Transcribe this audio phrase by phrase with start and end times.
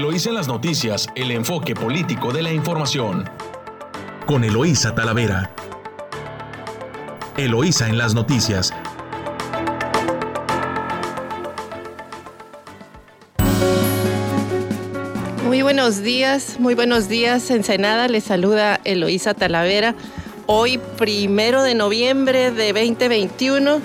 [0.00, 3.28] Eloísa en las noticias, el enfoque político de la información.
[4.24, 5.50] Con Eloísa Talavera.
[7.36, 8.72] Eloísa en las noticias.
[15.44, 18.08] Muy buenos días, muy buenos días, Ensenada.
[18.08, 19.94] Les saluda Eloísa Talavera.
[20.46, 23.82] Hoy, primero de noviembre de 2021.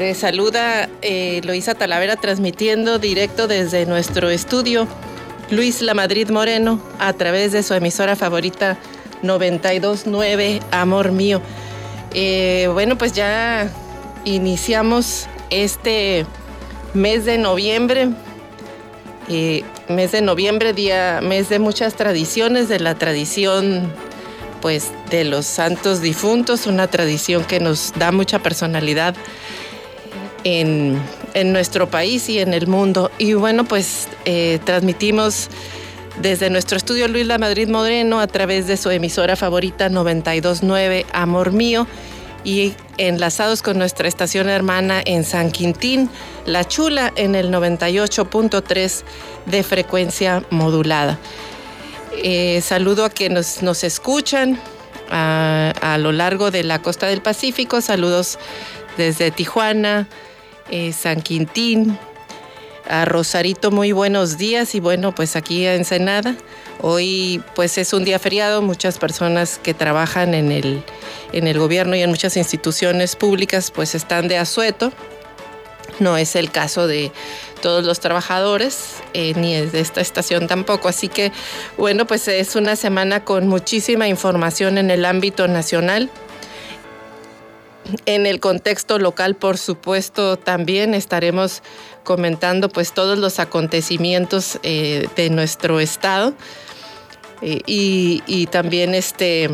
[0.00, 4.88] Les saluda eh, Eloísa Talavera transmitiendo directo desde nuestro estudio
[5.50, 8.78] Luis La Madrid Moreno a través de su emisora favorita
[9.22, 11.40] 929 Amor Mío.
[12.14, 13.70] Eh, bueno, pues ya
[14.24, 16.26] iniciamos este
[16.94, 18.08] mes de noviembre.
[19.28, 23.92] Eh, mes de noviembre, día, mes de muchas tradiciones, de la tradición
[24.60, 29.14] pues de los santos difuntos, una tradición que nos da mucha personalidad
[30.42, 31.00] en,
[31.44, 33.10] nuestro país y en el mundo.
[33.18, 35.48] Y bueno, pues eh, transmitimos
[36.20, 41.52] desde nuestro estudio Luis La Madrid Moreno a través de su emisora favorita 929 Amor
[41.52, 41.86] Mío
[42.42, 46.08] y enlazados con nuestra estación hermana en San Quintín,
[46.46, 49.02] La Chula en el 98.3
[49.46, 51.18] de frecuencia modulada.
[52.22, 54.58] Eh, saludo a quienes nos escuchan
[55.10, 57.80] a, lo largo de la costa del Pacífico.
[57.80, 58.38] Saludos
[58.96, 60.08] desde Tijuana,
[60.70, 61.98] eh, San Quintín,
[62.88, 66.36] a Rosarito, muy buenos días y bueno, pues aquí a Ensenada.
[66.80, 70.84] Hoy pues es un día feriado, muchas personas que trabajan en el,
[71.32, 74.92] en el gobierno y en muchas instituciones públicas pues están de asueto.
[75.98, 77.10] No es el caso de
[77.62, 80.88] todos los trabajadores, eh, ni de esta estación tampoco.
[80.88, 81.32] Así que,
[81.78, 86.10] bueno, pues es una semana con muchísima información en el ámbito nacional.
[88.06, 91.62] En el contexto local, por supuesto, también estaremos
[92.04, 96.34] comentando pues todos los acontecimientos eh, de nuestro estado
[97.42, 99.50] eh, y, también este,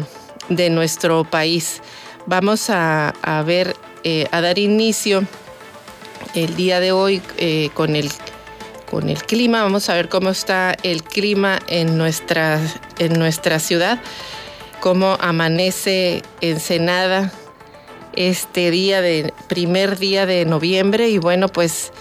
[0.49, 1.83] de nuestro país.
[2.27, 3.13] Vamos a,
[3.45, 5.25] ver, eh, a dar inicio
[6.35, 7.21] el día de hoy
[7.75, 8.11] con, el,
[8.91, 9.63] con el clima.
[9.63, 12.61] Vamos a ver cómo está el clima en nuestra,
[12.99, 13.99] en nuestra ciudad,
[14.81, 17.33] cómo amanece Ensenada
[18.15, 21.93] este día de primer día de noviembre y bueno, pues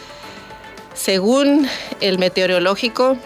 [0.93, 1.67] según
[2.01, 3.17] el meteorológico,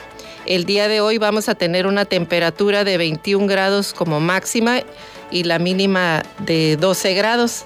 [0.46, 4.82] el día de hoy vamos a tener una temperatura de 21 grados como máxima
[5.32, 7.66] y la mínima de 12 grados.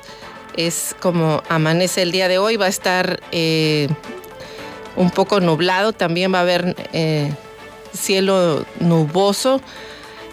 [0.55, 3.89] Es como amanece el día de hoy, va a estar eh,
[4.95, 7.31] un poco nublado, también va a haber eh,
[7.93, 9.61] cielo nuboso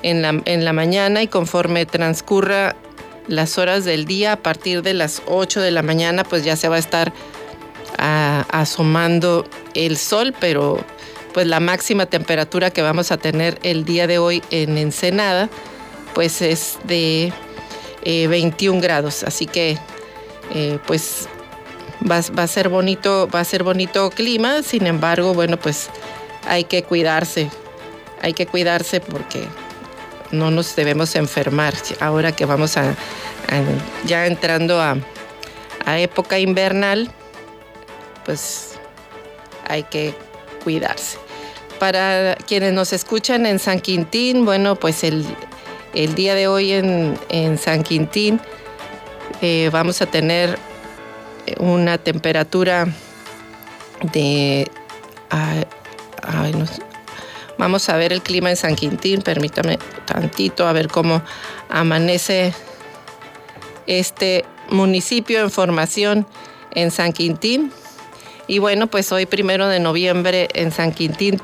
[0.03, 2.77] en la, en la mañana y conforme transcurra
[3.29, 6.69] las horas del día, a partir de las 8 de la mañana, pues ya se
[6.69, 7.13] va a estar
[7.99, 10.85] asomando el sol, pero
[11.33, 15.49] pues la máxima temperatura que vamos a tener el día de hoy en Ensenada,
[16.15, 17.33] pues es de
[18.05, 19.23] 21 eh, grados.
[19.23, 19.79] Así que
[20.55, 21.29] eh, pues
[22.11, 25.91] va, va, a ser bonito, va a ser bonito clima, sin embargo, bueno, pues
[26.47, 27.51] hay que cuidarse,
[28.23, 29.47] hay que cuidarse porque
[30.31, 32.95] no nos debemos enfermar ahora que vamos a,
[34.05, 34.97] ya entrando a,
[35.99, 37.11] época invernal,
[38.25, 38.75] pues
[39.69, 40.15] hay que
[40.65, 41.17] cuidarse.
[41.79, 45.25] Para quienes nos escuchan en San Quintín, bueno, pues el,
[46.15, 48.41] día de hoy en, San Quintín
[49.43, 50.59] eh, vamos a tener
[51.59, 52.89] una temperatura
[54.13, 54.69] de...
[56.53, 56.86] no,
[57.59, 61.23] Vamos a ver el clima en San Quintín, permítame tantito a ver cómo
[61.71, 62.53] amanece
[63.87, 66.27] este municipio en formación
[66.75, 67.73] en San Quintín.
[68.47, 71.41] Y bueno, pues hoy primero de noviembre en San Quintín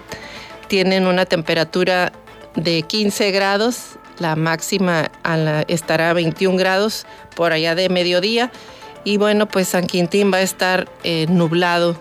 [0.68, 2.12] tienen una temperatura
[2.54, 5.10] de 15 grados, la máxima
[5.68, 8.52] estará a 21 grados por allá de mediodía.
[9.04, 11.96] Y bueno, pues San Quintín va a estar eh, nublado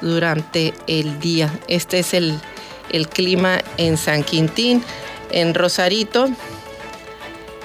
[0.00, 1.52] durante el día.
[1.68, 2.40] Este es el,
[2.90, 4.84] el clima en San Quintín,
[5.30, 6.28] en Rosarito.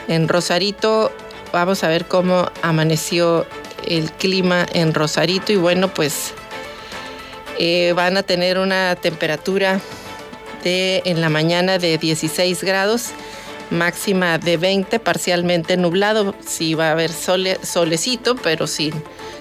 [0.08, 1.12] En Rosarito
[1.52, 3.46] vamos a ver cómo amaneció
[3.88, 6.34] el clima en Rosarito y bueno, pues
[7.58, 9.80] eh, van a tener una temperatura
[10.64, 13.12] de en la mañana de 16 grados,
[13.70, 16.36] máxima de 20, parcialmente nublado.
[16.46, 18.94] Sí va a haber solecito, pero sin,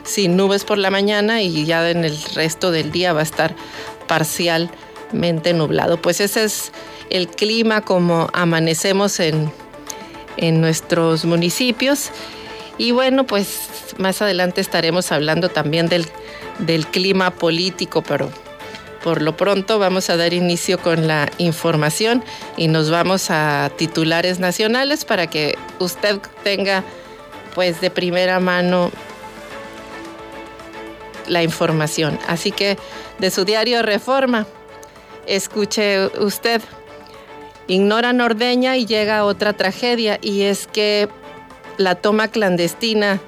[0.05, 3.57] sin nubes por la mañana y ya en el resto del día va a estar
[4.07, 4.71] parcial
[5.55, 6.01] nublado.
[6.01, 6.73] Pues ese es
[7.11, 9.51] el clima como amanecemos en,
[10.37, 12.11] en nuestros municipios.
[12.77, 13.69] Y bueno, pues
[13.99, 16.07] más adelante estaremos hablando también del,
[16.59, 18.31] del clima político, pero
[19.05, 22.25] Por lo pronto vamos a dar inicio con la información
[22.57, 26.83] y nos vamos a titulares nacionales para que usted tenga
[27.55, 28.91] pues de primera mano
[31.29, 32.19] la información.
[32.27, 32.79] Así que
[33.19, 34.47] de su diario Reforma,
[35.27, 36.63] escuche usted,
[37.67, 41.09] ignora Nordeña y llega otra tragedia y es que
[41.77, 43.21] la toma clandestina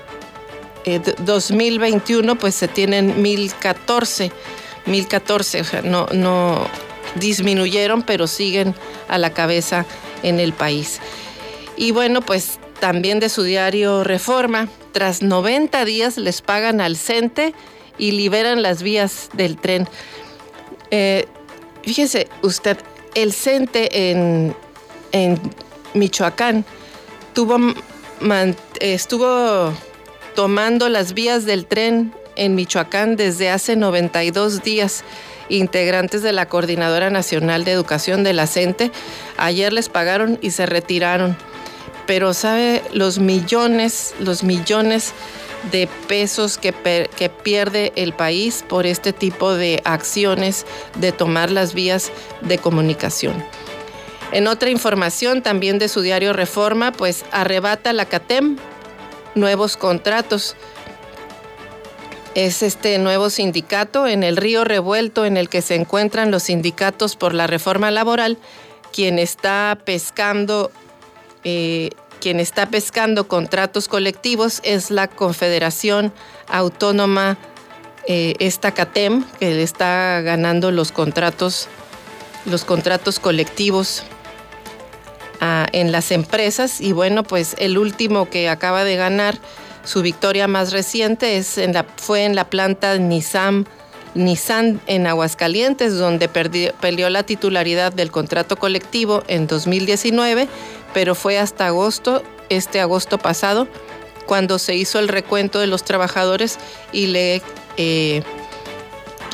[0.86, 4.31] 2021 pues se tienen 1.014,
[4.86, 6.68] 1.014, o sea, no, no
[7.16, 8.75] disminuyeron, pero siguen
[9.07, 9.86] a la cabeza
[10.24, 11.00] en el país.
[11.78, 17.54] Y bueno, pues también de su diario Reforma, tras 90 días les pagan al CENTE
[17.98, 19.88] y liberan las vías del tren.
[20.89, 21.27] Eh,
[21.84, 22.77] fíjese usted,
[23.16, 24.56] el CENTE en,
[25.94, 26.66] Michoacán
[27.34, 27.57] tuvo,
[28.80, 29.74] estuvo
[30.36, 35.04] tomando las vías del tren en Michoacán desde hace 92 días.
[35.50, 38.89] Integrantes de la Coordinadora Nacional de Educación de la CENTE
[39.38, 41.36] ayer les pagaron y se retiraron
[42.12, 45.13] pero sabe los millones, los millones
[45.72, 46.74] de pesos que,
[47.16, 50.66] que, pierde el país por este tipo de acciones
[51.00, 52.12] de tomar las vías
[52.42, 53.42] de comunicación.
[54.34, 58.57] En otra información también de su diario Reforma, pues arrebata la CATEM
[59.36, 60.56] nuevos contratos.
[62.36, 67.16] Es este nuevo sindicato en el río revuelto en el que se encuentran los sindicatos
[67.16, 68.38] por la reforma laboral,
[68.94, 70.72] quien está pescando
[71.44, 71.89] eh,
[72.22, 76.13] quien está pescando contratos colectivos es la Confederación
[76.48, 77.38] Autónoma,
[78.07, 81.68] eh, esta CATEM, que está ganando los contratos,
[82.45, 84.04] los contratos colectivos
[85.42, 86.80] en las empresas.
[86.82, 89.38] Y bueno, pues el último que acaba de ganar
[89.84, 93.66] su victoria más reciente es en la, fue en la planta Nissan
[94.14, 100.48] Nissan en Aguascalientes, donde perdió, peleó la titularidad del contrato colectivo en 2019,
[100.94, 103.68] pero fue hasta agosto, este agosto pasado,
[104.26, 106.58] cuando se hizo el recuento de los trabajadores
[106.92, 107.42] y le,
[107.78, 108.22] eh,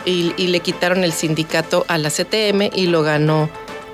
[0.06, 3.50] y, le quitaron el sindicato a la CTM y lo ganó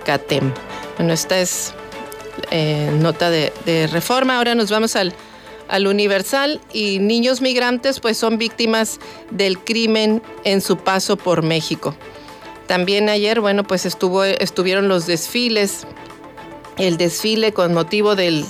[0.05, 0.53] CATEM.
[0.97, 1.73] Bueno, esta es
[2.51, 4.37] eh, nota de, reforma.
[4.37, 5.13] Ahora nos vamos al
[5.67, 8.99] al Universal y niños migrantes pues son víctimas
[9.31, 11.95] del crimen en su paso por México.
[12.67, 15.85] También ayer, bueno, pues estuvo, estuvieron los desfiles,
[16.77, 18.45] el desfile con motivo del,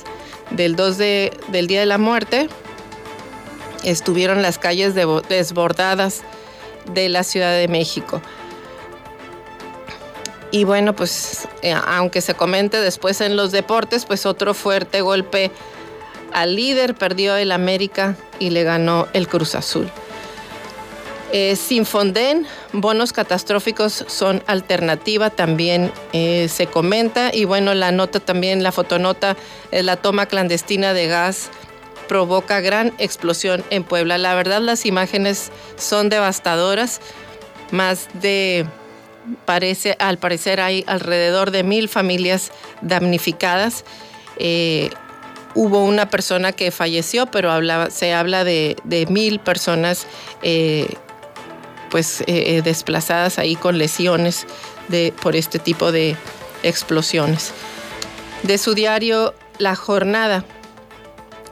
[0.52, 2.48] del 2 de, del Día de la Muerte,
[3.84, 6.22] estuvieron las calles desbordadas
[6.94, 8.22] de la Ciudad de México.
[10.54, 15.50] Y bueno, pues eh, aunque se comente después en los deportes, pues otro fuerte golpe
[16.32, 19.90] al líder, perdió el América y le ganó el Cruz Azul.
[21.32, 27.34] Eh, sin Fonden, bonos catastróficos son alternativa, también eh, se comenta.
[27.34, 29.36] Y bueno, la nota también, la fotonota,
[29.72, 31.50] la toma clandestina de gas
[32.08, 34.20] provoca gran explosión en Puebla.
[34.20, 37.02] La verdad, las imágenes son devastadoras.
[37.72, 38.68] Más de,
[39.46, 42.52] parece, al parecer hay alrededor de mil familias
[42.82, 43.86] damnificadas.
[44.38, 44.90] Eh,
[45.56, 47.52] hubo una persona que falleció, pero
[47.90, 48.76] se habla de,
[49.10, 50.08] mil personas
[50.42, 50.88] eh,
[51.90, 54.46] pues, eh, desplazadas ahí con lesiones
[54.88, 56.16] de, por este tipo de
[56.64, 57.52] explosiones.
[58.44, 60.44] De su diario La Jornada,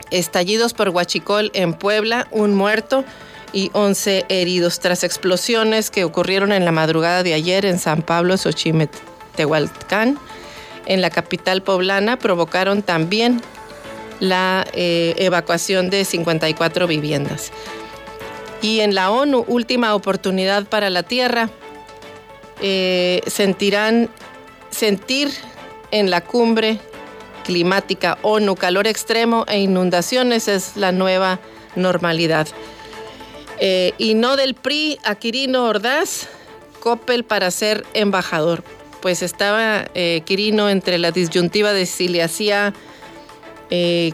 [0.09, 3.05] estallidos por Huachicol en Puebla, un muerto
[3.53, 8.37] y 11 heridos tras explosiones que ocurrieron en la madrugada de ayer en San Pablo,
[8.37, 10.17] Xochimetehualcán,
[10.85, 13.41] en la capital poblana, provocaron también
[14.19, 17.51] la eh, evacuación de 54 viviendas.
[18.61, 21.49] Y en la ONU, última oportunidad para la Tierra,
[22.61, 24.09] eh, sentirán
[24.69, 25.31] sentir
[25.89, 26.79] en la cumbre
[27.43, 31.39] climática ONU calor extremo e inundaciones es la nueva
[31.75, 32.47] normalidad.
[33.63, 36.27] Eh, y no del PRI a Quirino Ordaz,
[36.79, 38.63] Coppel para ser embajador.
[39.01, 42.73] Pues estaba eh, Quirino entre la disyuntiva de si le hacía,
[43.69, 44.13] eh,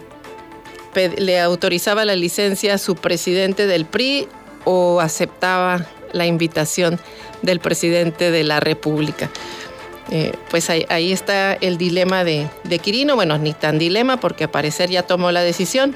[1.17, 4.27] le autorizaba la licencia a su presidente del PRI
[4.65, 6.99] o aceptaba la invitación
[7.41, 9.29] del presidente de la República.
[10.49, 13.15] pues ahí, está el dilema de, de, Quirino.
[13.15, 15.95] Bueno, ni tan dilema porque a parecer ya tomó la decisión.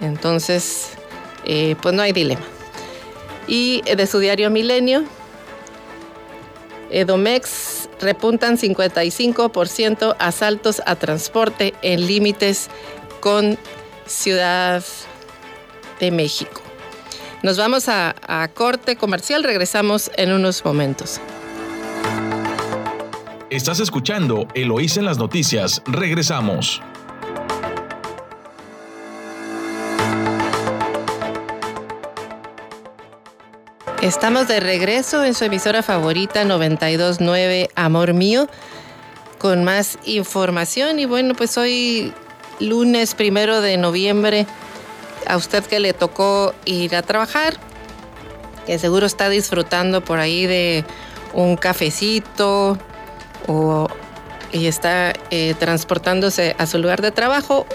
[0.00, 0.90] Entonces,
[1.44, 2.57] pues no hay dilema.
[3.48, 5.04] Y de su diario Milenio,
[6.90, 12.68] Edomex repuntan 55% asaltos a transporte en límites
[13.20, 13.58] con
[14.06, 14.84] Ciudad
[16.00, 16.60] de México.
[17.42, 21.20] Nos vamos a, a, corte comercial, regresamos en unos momentos.
[23.50, 26.82] Estás escuchando Eloís en las noticias, regresamos.
[34.02, 38.48] Estamos de regreso en su emisora favorita 929 Amor Mío
[39.38, 42.12] con más información y bueno pues hoy
[42.60, 44.46] lunes primero de noviembre
[45.26, 47.54] a usted que le tocó ir a trabajar
[48.66, 50.84] que seguro está disfrutando por ahí de
[51.32, 52.78] un cafecito
[53.48, 53.88] o
[54.52, 57.66] y está eh, transportándose a su lugar de trabajo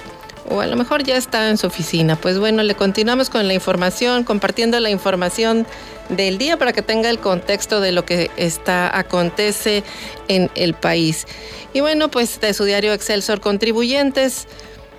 [0.50, 2.16] o a lo mejor ya está en su oficina.
[2.16, 5.66] Pues bueno, le continuamos con la información, compartiendo la información
[6.10, 9.84] del día para que tenga el contexto de lo que está acontece
[10.28, 11.26] en el país.
[11.74, 14.48] Y bueno, pues de su diario Excelsior contribuyentes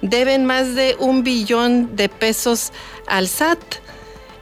[0.03, 2.73] deben más de un billón de pesos
[3.07, 3.59] al SAT.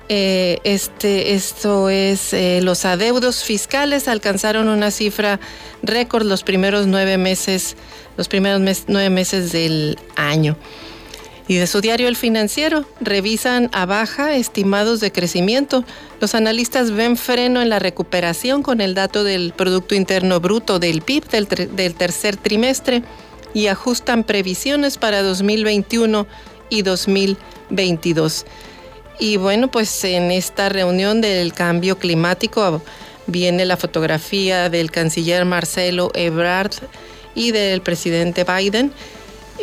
[0.08, 5.40] Eh, este, esto es, eh, los adeudos fiscales alcanzaron una cifra
[5.82, 7.76] récord los primeros nueve meses,
[8.16, 10.56] los primeros nueve meses del año.
[11.48, 15.84] Y de su diario El Financiero, revisan a baja estimados de crecimiento.
[16.20, 21.02] Los analistas ven freno en la recuperación con el dato del Producto Interno Bruto del
[21.02, 23.02] PIB del, tercer trimestre
[23.54, 26.26] y ajustan previsiones para 2021
[26.70, 28.46] y 2022.
[29.18, 32.82] Y bueno, pues en esta reunión del cambio climático
[33.26, 36.72] viene la fotografía del canciller Marcelo Ebrard
[37.34, 38.92] y del presidente Biden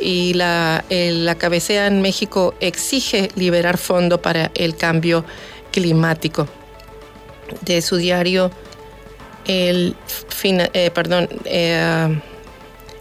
[0.01, 5.25] y la, la cabecea en México exige liberar fondo para el cambio
[5.71, 6.47] climático.
[7.61, 8.51] De su diario,
[9.45, 9.95] el,
[10.43, 12.21] eh, perdón, eh,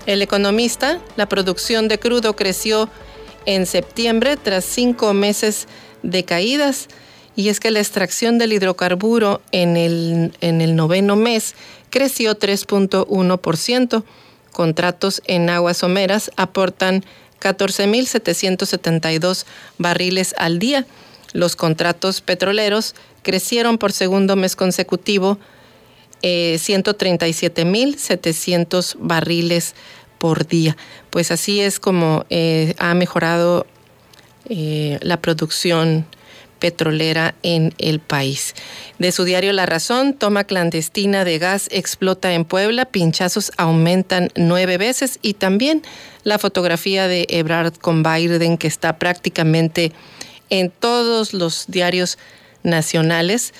[0.07, 2.89] el economista, la producción de crudo creció
[3.45, 5.69] en septiembre tras cinco meses
[6.03, 6.89] de caídas
[7.37, 11.55] y es que la extracción del hidrocarburo en el, en el noveno mes
[11.91, 14.03] creció 3.1%
[14.53, 17.05] contratos en aguas someras aportan
[17.41, 19.45] 14.772
[19.79, 20.87] barriles al día.
[21.33, 25.39] Los contratos petroleros crecieron por segundo mes consecutivo
[26.23, 29.75] eh, 137.700 barriles
[30.19, 30.77] por día.
[31.11, 33.67] Pues así es como eh, ha mejorado
[34.49, 36.07] eh, la producción
[36.59, 38.55] petrolera en el país.
[38.99, 44.79] De su diario La Razón, toma clandestina de gas explota en Puebla, pinchazos aumentan nueve
[44.79, 45.83] veces y también
[46.25, 49.93] la fotografía de Ebrard con Biden que está prácticamente
[50.51, 52.19] en todos los diarios
[52.63, 53.55] nacionales.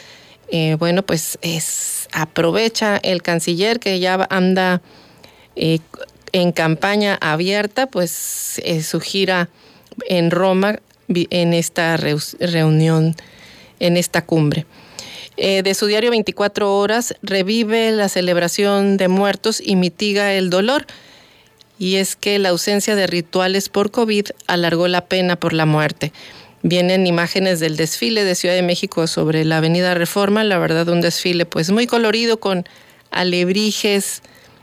[0.51, 4.81] Eh, bueno, pues es, aprovecha el canciller que ya anda
[5.57, 5.81] eh,
[6.33, 9.49] en campaña abierta, pues eh, su gira
[10.09, 10.79] en Roma
[11.09, 13.17] en esta reunión,
[13.81, 14.67] en esta cumbre.
[15.41, 20.87] Eh, de su diario 24 horas, revive la celebración de muertos y mitiga el dolor.
[21.79, 26.13] Y es que la ausencia de rituales por COVID alargó la pena por la muerte.
[26.63, 31.01] Vienen imágenes del desfile de Ciudad de México sobre la Avenida Reforma, la verdad un
[31.01, 32.65] desfile pues muy colorido con
[33.13, 34.23] alebrijes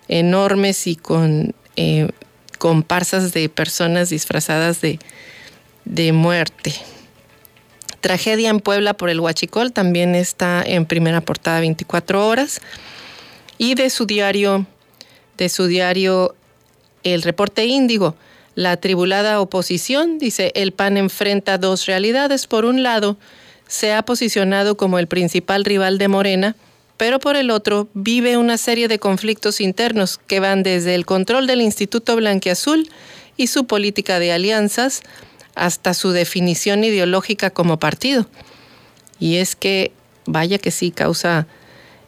[0.09, 2.09] enormes y con eh,
[2.57, 4.99] comparsas de personas disfrazadas de,
[5.85, 6.73] de muerte.
[8.01, 12.61] Tragedia en Puebla por el Huachicol también está en primera portada 24 horas.
[13.57, 14.65] Y de su diario,
[15.37, 16.35] de su diario
[17.03, 18.15] El Reporte Índigo,
[18.53, 22.47] la atribulada oposición, dice, el PAN enfrenta dos realidades.
[22.47, 23.17] Por un lado,
[23.67, 26.55] se ha posicionado como el principal rival de Morena,
[26.97, 31.47] pero por el otro, vive una serie de conflictos internos que van desde el control
[31.47, 32.89] del Instituto Blanquiazul
[33.35, 35.01] y su política de alianzas,
[35.55, 38.27] hasta su definición ideológica como partido.
[39.19, 39.91] Y es que,
[40.25, 41.47] vaya que sí, causa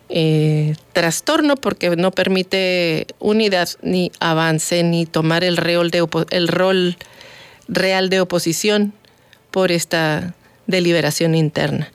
[0.10, 6.98] eh, trastorno porque no permite unidad ni avance ni tomar el rol, de el rol
[7.68, 8.94] real de oposición
[9.52, 10.34] por esta
[10.66, 11.92] deliberación interna.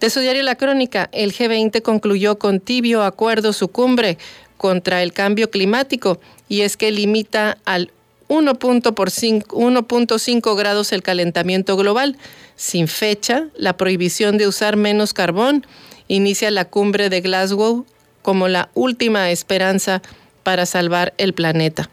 [0.00, 4.18] De su diario La Crónica, el G20 concluyó con tibio acuerdo su cumbre
[4.58, 7.90] contra el cambio climático y es que limita al
[8.28, 12.16] 1.5 grados el calentamiento global.
[12.56, 15.66] Sin fecha, la prohibición de usar menos carbón
[16.08, 17.84] inicia la cumbre de Glasgow
[18.22, 20.02] como la última esperanza
[20.42, 21.90] para salvar el planeta.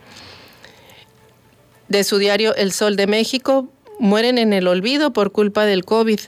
[1.87, 3.67] De su diario El Sol de México,
[3.99, 6.19] mueren en el olvido por culpa del COVID.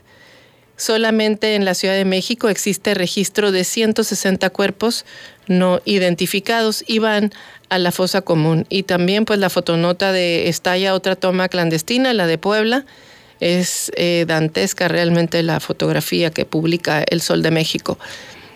[0.76, 5.06] Solamente en la Ciudad de México existe registro de 160 cuerpos
[5.48, 7.32] no identificados y van
[7.70, 8.66] a la fosa común.
[8.70, 12.86] Y también pues la fotonota de Estalla, otra toma clandestina, la de Puebla.
[13.40, 17.98] Es eh, dantesca realmente la fotografía que publica El Sol de México.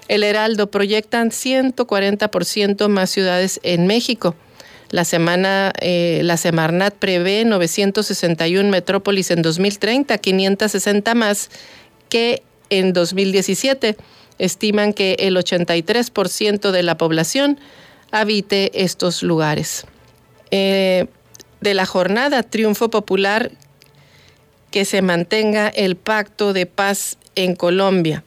[0.07, 4.35] El Heraldo proyectan 140% más ciudades en México.
[4.89, 11.49] La semana, eh, la Semarnat prevé 961 metrópolis en 2030, 560 más
[12.07, 13.97] que en 2017
[14.39, 17.59] estiman que el 83% de la población
[18.11, 19.85] habite estos lugares.
[20.51, 21.07] Eh,
[21.61, 23.51] de la jornada Triunfo Popular,
[24.71, 28.23] que se mantenga el pacto de paz en Colombia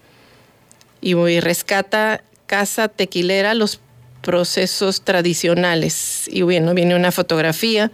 [1.01, 3.81] y rescata Casa Tequilera los
[4.23, 6.29] procesos tradicionales.
[6.29, 7.91] Y bueno, viene una fotografía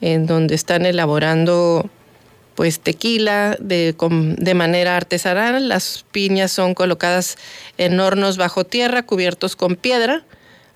[0.00, 1.88] en donde están elaborando
[2.58, 3.94] pues tequila de,
[4.36, 5.68] de manera artesanal.
[5.68, 7.38] Las piñas son colocadas
[7.76, 10.24] en hornos bajo tierra cubiertos con piedra,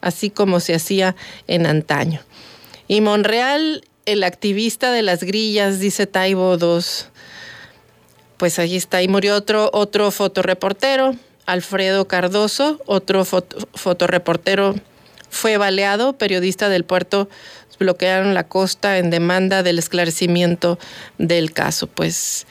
[0.00, 1.16] así como se hacía
[1.48, 2.20] en antaño.
[2.86, 6.84] Y Monreal, el activista de las grillas, dice Taibo II,
[8.36, 9.02] pues allí está.
[9.02, 14.76] Y murió otro, otro fotoreportero, Alfredo Cardoso, otro fotoreportero
[15.30, 17.28] fue baleado, periodista del puerto
[17.82, 20.78] bloquearon la costa en demanda del esclarecimiento
[21.18, 21.86] del caso.
[21.86, 22.46] Pues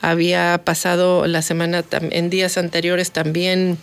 [0.00, 3.78] había pasado la semana, en días anteriores también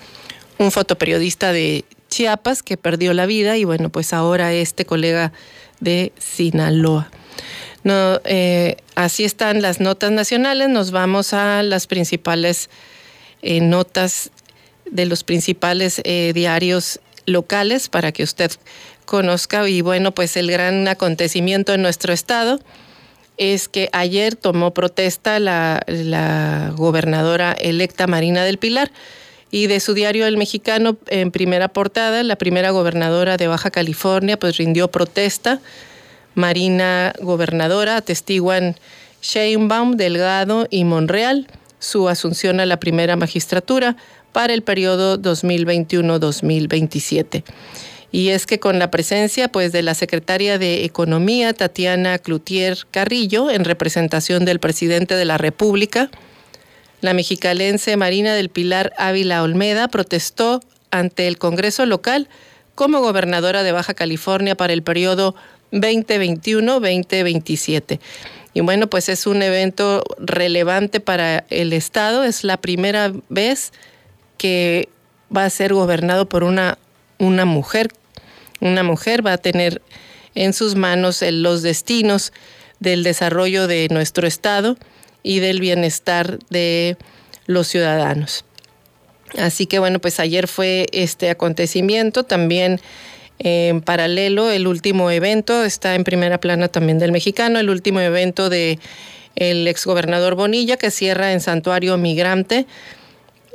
[0.58, 5.32] un fotoperiodista de Chiapas que perdió la vida y bueno, pues ahora este colega
[5.80, 7.10] de Sinaloa.
[7.84, 10.70] No, eh, así están las notas nacionales.
[10.70, 12.70] Nos vamos a las principales
[13.42, 14.32] eh, notas
[14.92, 18.52] de los principales eh, diarios locales para que usted
[19.10, 19.68] conozca.
[19.68, 22.60] Y bueno, pues el gran acontecimiento en nuestro estado
[23.38, 28.92] es que ayer tomó protesta la, la gobernadora electa Marina del Pilar
[29.50, 34.38] y de su diario El Mexicano en primera portada, la primera gobernadora de Baja California
[34.38, 35.60] pues rindió protesta.
[36.36, 38.76] Marina gobernadora atestiguan
[39.24, 41.48] Sheinbaum, Delgado y Monreal
[41.80, 43.96] su asunción a la primera magistratura
[44.34, 47.44] para el periodo 2021-2027
[48.12, 53.52] y es que con la presencia pues de la secretaria de Economía Tatiana Cloutier Carrillo
[53.52, 56.10] en representación del presidente de la República,
[57.02, 62.28] la mexicalense Marina del Pilar Ávila Olmeda protestó ante el Congreso local
[62.76, 65.36] como gobernadora de Baja California para el periodo
[65.72, 68.00] 2021-2027.
[68.54, 73.72] Y bueno, pues es un evento relevante para el Estado, es la primera vez
[74.38, 74.90] que
[75.36, 76.78] va a ser gobernado por una,
[77.20, 77.90] una mujer
[78.60, 79.82] una mujer va a tener
[80.36, 82.32] en sus manos los destinos
[82.80, 84.78] del desarrollo de nuestro Estado
[85.24, 86.98] y del bienestar de
[87.46, 88.46] los ciudadanos.
[89.38, 92.80] Así que bueno, pues ayer fue este acontecimiento, también
[93.38, 98.50] en paralelo el último evento, está en primera plana también del mexicano, el último evento
[98.50, 98.80] de
[99.36, 102.66] el exgobernador Bonilla que cierra en Santuario Migrante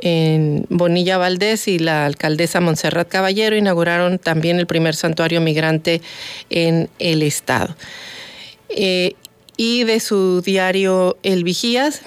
[0.01, 6.03] en Bonilla Valdés y la alcaldesa Montserrat Caballero inauguraron también el primer santuario migrante
[6.51, 7.77] en el estado.
[8.69, 9.15] Eh,
[9.57, 12.03] y de su diario El Vigías,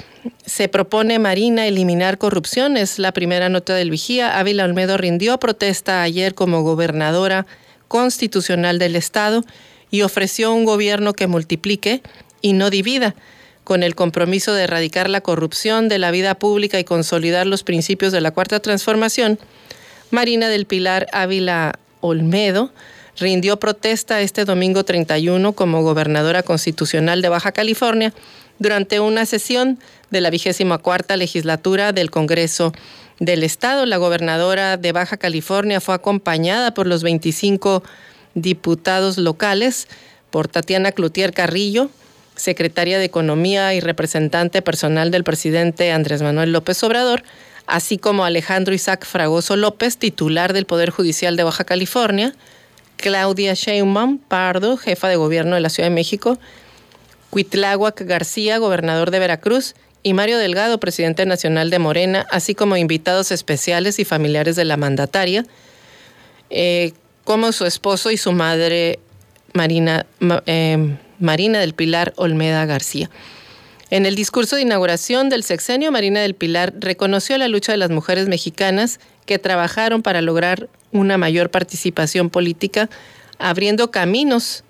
[0.45, 4.37] se propone Marina eliminar corrupción, es la primera nota del Vigía.
[4.37, 7.45] Ávila Olmedo rindió protesta ayer como gobernadora
[7.87, 9.43] constitucional del estado
[9.89, 12.01] y ofreció un gobierno que multiplique
[12.41, 13.15] y no divida
[13.67, 18.13] con el compromiso de erradicar la corrupción de la vida pública y consolidar los principios
[18.13, 19.39] de la Cuarta Transformación,
[20.09, 22.71] Marina del Pilar Ávila Olmedo
[23.17, 28.13] rindió protesta este domingo 31 como gobernadora constitucional de Baja California
[28.57, 29.79] durante una sesión
[30.11, 32.71] de la vigésima cuarta legislatura del Congreso
[33.19, 33.85] del Estado.
[33.85, 37.83] La gobernadora de Baja California fue acompañada por los 25
[38.33, 39.89] diputados locales,
[40.31, 41.89] por Tatiana Cloutier Carrillo,
[42.37, 47.23] secretaria de Economía y representante personal del presidente Andrés Manuel López Obrador,
[47.65, 52.33] así como Alejandro Isaac Fragoso López, titular del Poder Judicial de Baja California,
[52.95, 56.39] Claudia Sheinbaum Pardo, jefa de gobierno de la Ciudad de México,
[57.29, 63.31] Cuitláhuac García, gobernador de Veracruz, y Mario Delgado, presidente nacional de Morena, así como invitados
[63.31, 65.45] especiales y familiares de la mandataria,
[66.49, 66.93] eh,
[67.25, 68.99] como su esposo y su madre
[69.53, 70.05] Marina,
[70.45, 73.09] eh, Marina del Pilar Olmeda García.
[73.89, 77.89] En el discurso de inauguración del sexenio, Marina del Pilar reconoció la lucha de las
[77.89, 82.89] mujeres mexicanas que trabajaron para lograr una mayor participación política,
[83.39, 84.63] abriendo caminos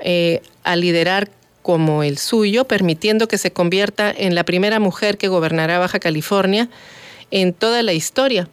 [0.00, 1.30] eh, a liderar
[1.62, 6.68] como el suyo, permitiendo que se convierta en la primera mujer que gobernará Baja California
[7.30, 8.48] en toda la historia.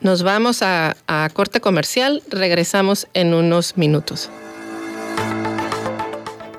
[0.00, 4.30] Nos vamos a, a corte comercial, regresamos en unos minutos.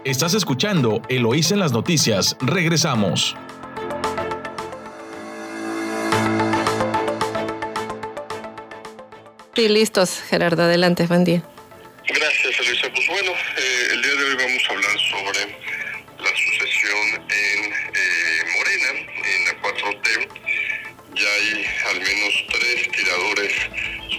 [0.08, 3.36] Estás escuchando Eloís en las noticias, regresamos.
[9.54, 11.44] Sí, listos, Gerardo, adelante, buen día.
[12.08, 12.88] Gracias, Elisa.
[12.96, 15.58] Pues bueno, eh, el día de hoy vamos a hablar sobre
[16.24, 20.30] la sucesión en eh, Morena, en la 4T.
[21.16, 23.54] Ya hay al menos tres tiradores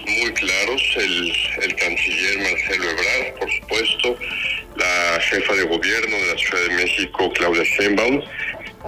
[0.05, 4.17] muy claros, el, el canciller Marcelo Ebrard, por supuesto,
[4.79, 8.23] la jefa de gobierno de la Ciudad de México, Claudia Sheinbaum,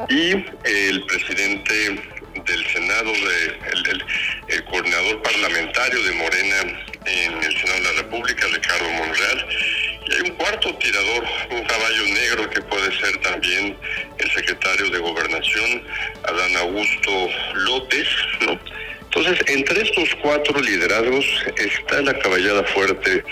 [0.10, 0.32] y
[0.64, 2.00] el presidente
[2.46, 6.56] del Senado, de, el, coordinador parlamentario de Morena
[7.06, 9.48] en el Senado de la República, Ricardo Monreal.
[10.08, 13.78] Y hay un cuarto tirador, un caballo negro que puede ser también
[14.18, 15.84] el secretario de Gobernación,
[16.24, 18.08] Adán Augusto López,
[18.42, 18.60] ¿no?
[19.14, 21.26] Entonces, entre estos cuatro liderazgos
[21.58, 23.24] está la caballada fuerte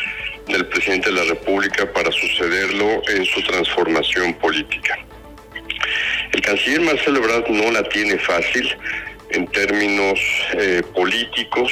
[0.49, 4.97] del presidente de la República para sucederlo en su transformación política.
[6.31, 8.75] El canciller Marcelo Ebrard no la tiene fácil
[9.29, 10.19] en términos
[10.53, 11.71] eh, políticos.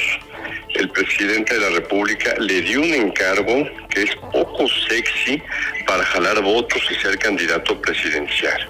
[0.74, 5.42] El presidente de la República le dio un encargo que es poco sexy
[5.86, 8.68] para jalar votos y ser candidato presidencial.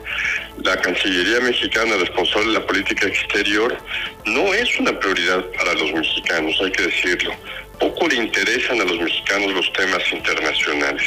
[0.62, 3.76] La Cancillería mexicana responsable de la política exterior
[4.24, 7.32] no es una prioridad para los mexicanos, hay que decirlo
[7.78, 11.06] poco le interesan a los mexicanos los temas internacionales.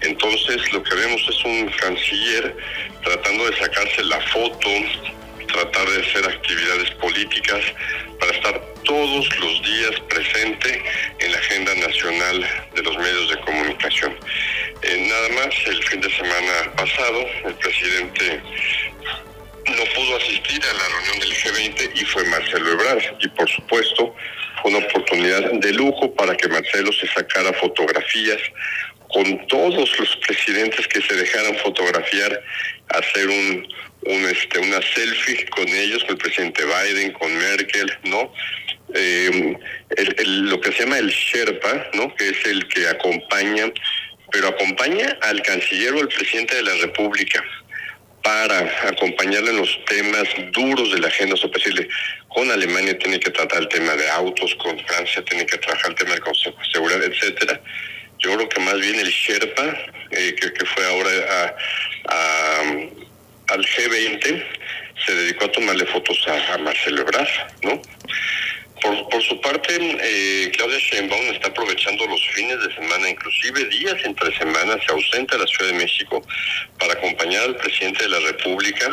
[0.00, 2.56] Entonces lo que vemos es un canciller
[3.02, 4.68] tratando de sacarse la foto,
[5.52, 7.60] tratar de hacer actividades políticas
[8.18, 10.82] para estar todos los días presente
[11.18, 14.16] en la agenda nacional de los medios de comunicación.
[14.82, 18.40] Eh, nada más, el fin de semana pasado, el presidente
[19.66, 23.02] no pudo asistir a la reunión del G20 y fue Marcelo Ebrard.
[23.20, 24.14] Y por supuesto,
[24.64, 28.40] una oportunidad de lujo para que Marcelo se sacara fotografías
[29.12, 32.42] con todos los presidentes que se dejaran fotografiar,
[32.88, 33.68] hacer un,
[34.06, 38.32] un este, una selfie con ellos, con el presidente Biden, con Merkel, ¿no?
[38.94, 39.56] Eh,
[40.24, 42.14] lo que se llama el Sherpa, ¿no?
[42.14, 43.70] Que es el que acompaña,
[44.30, 47.44] pero acompaña al canciller o al presidente de la República
[48.22, 51.88] para acompañarle en los temas duros de la agenda social.
[52.28, 55.96] Con Alemania tiene que tratar el tema de autos, con Francia tiene que trabajar el
[55.96, 57.60] tema del Consejo de Seguridad, etcétera.
[58.18, 59.76] Yo creo que más bien el Sherpa,
[60.12, 61.54] eh, que, fue ahora
[62.08, 62.60] a,
[63.48, 64.44] al G20,
[65.04, 67.28] se dedicó a tomarle fotos a, a Marcelo Ebrard,
[67.62, 67.82] ¿no?
[68.82, 74.36] Por, su parte, eh, Claudia Sheinbaum está aprovechando los fines de semana, inclusive días entre
[74.36, 76.20] semanas, se ausenta de la Ciudad de México
[76.80, 78.90] para acompañar al presidente de la República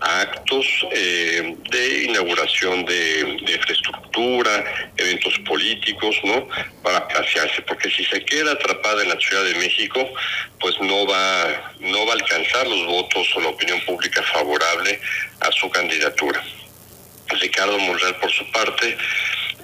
[0.00, 6.46] a actos eh, de inauguración de, infraestructura, eventos políticos, ¿no?
[6.82, 10.06] Para pasearse, porque si se queda atrapada en la Ciudad de México,
[10.60, 15.00] pues no va, no va a alcanzar los votos o la opinión pública favorable
[15.40, 16.44] a su candidatura.
[17.38, 18.96] Ricardo Monreal por su parte.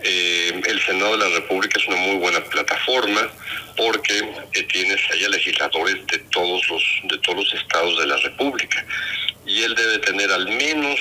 [0.03, 3.29] Eh, el Senado de la República es una muy buena plataforma
[3.77, 4.19] porque
[4.53, 8.85] eh, tienes allá legisladores de todos los de todos los estados de la República
[9.47, 11.01] y él debe tener al menos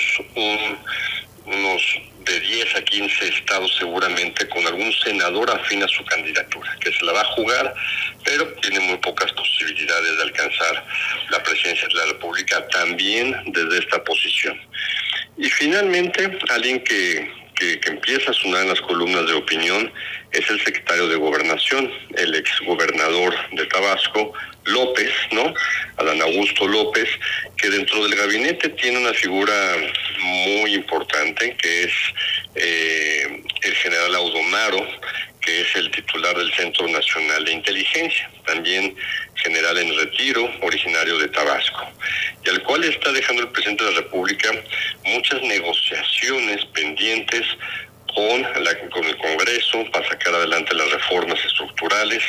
[1.46, 1.82] unos
[2.26, 7.04] de 10 a 15 estados seguramente con algún senador afín a su candidatura, que se
[7.04, 7.72] la va a jugar,
[8.24, 10.84] pero tiene muy pocas posibilidades de alcanzar
[11.30, 14.60] la presidencia de la República también desde esta posición.
[15.38, 19.92] Y finalmente, alguien que, que, empieza a sonar en las columnas de opinión
[20.32, 24.32] es el secretario de Gobernación, el exgobernador de Tabasco,
[24.64, 25.54] López, ¿no?
[25.96, 27.08] Adán Augusto López,
[27.56, 29.54] que dentro del gabinete tiene una figura
[30.20, 31.92] muy importante, que es
[32.54, 34.86] eh, el general Audomaro,
[35.46, 38.96] que es el titular del Centro Nacional de Inteligencia, también
[39.36, 41.88] general en retiro, originario de Tabasco,
[42.44, 44.50] y al cual está dejando el presidente de la República
[45.04, 47.46] muchas negociaciones pendientes
[48.16, 52.22] con, la, con el Congreso para sacar adelante las reformas estructurales,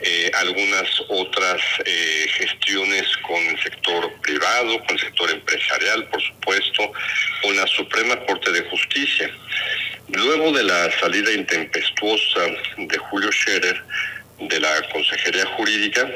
[0.00, 6.92] eh, algunas otras eh, gestiones con el sector privado, con el sector empresarial, por supuesto,
[7.42, 9.28] con la Suprema Corte de Justicia.
[10.08, 12.40] Luego de la salida intempestuosa
[12.76, 13.82] de Julio Scherer
[14.38, 16.08] de la Consejería Jurídica,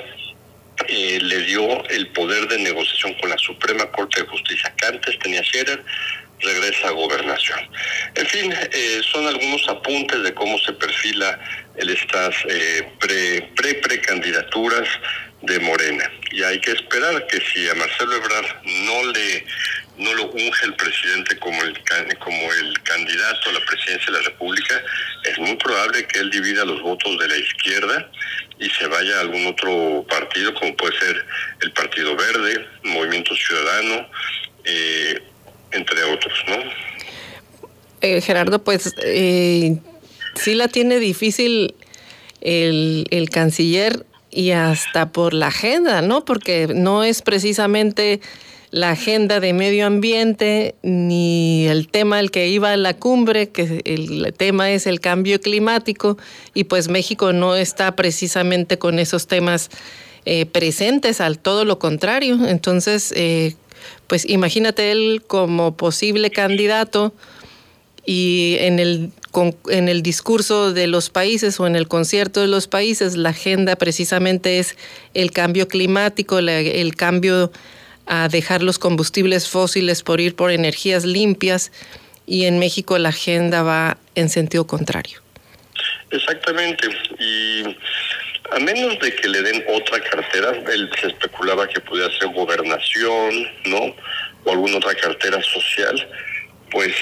[0.86, 5.18] eh, le dio el poder de negociación con la Suprema Corte de Justicia que antes
[5.18, 5.82] tenía Scherer,
[6.40, 7.57] regresa a gobernación.
[8.40, 11.38] Eh, son algunos apuntes de cómo se perfila
[11.76, 14.88] estas eh, pre, pre precandidaturas
[15.42, 16.10] de Morena.
[16.30, 19.44] Y hay que esperar que si a Marcelo Ebrard no le
[19.98, 21.76] no lo unge el presidente como el
[22.20, 24.82] como el candidato a la presidencia de la República,
[25.24, 28.08] es muy probable que él divida los votos de la izquierda
[28.60, 31.24] y se vaya a algún otro partido, como puede ser
[31.62, 34.08] el Partido Verde, Movimiento Ciudadano,
[34.64, 35.22] eh,
[35.72, 36.87] entre otros, ¿no?
[38.00, 39.78] Eh, Gerardo, pues eh,
[40.34, 41.74] sí la tiene difícil
[42.40, 46.24] el, el canciller y hasta por la agenda, ¿no?
[46.24, 48.20] Porque no es precisamente
[48.70, 53.80] la agenda de medio ambiente ni el tema al que iba a la cumbre, que
[53.84, 56.18] el tema es el cambio climático,
[56.54, 59.70] y pues México no está precisamente con esos temas
[60.26, 62.46] eh, presentes, al todo lo contrario.
[62.46, 63.54] Entonces, eh,
[64.06, 67.14] pues imagínate él como posible candidato
[68.10, 69.10] y en el,
[69.68, 73.76] en el discurso de los países o en el concierto de los países, la agenda
[73.76, 74.78] precisamente es
[75.12, 77.52] el cambio climático, el cambio
[78.06, 81.70] a dejar los combustibles fósiles por ir por energías limpias
[82.24, 85.20] y en México la agenda va en sentido contrario.
[86.10, 86.88] Exactamente.
[87.18, 87.76] Y
[88.52, 93.34] a menos de que le den otra cartera, él se especulaba que pudiera ser gobernación,
[93.66, 93.94] ¿no?
[94.46, 96.08] O alguna otra cartera social,
[96.70, 96.92] pues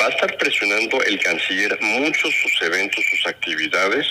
[0.00, 4.06] va a estar presionando el canciller muchos sus eventos, sus actividades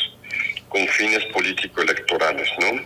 [0.69, 2.81] con fines político-electorales, ¿no?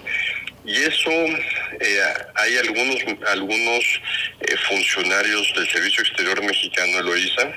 [0.64, 2.00] Y eso eh,
[2.36, 4.02] hay algunos algunos
[4.42, 7.52] eh, funcionarios del Servicio Exterior Mexicano, Eloísa,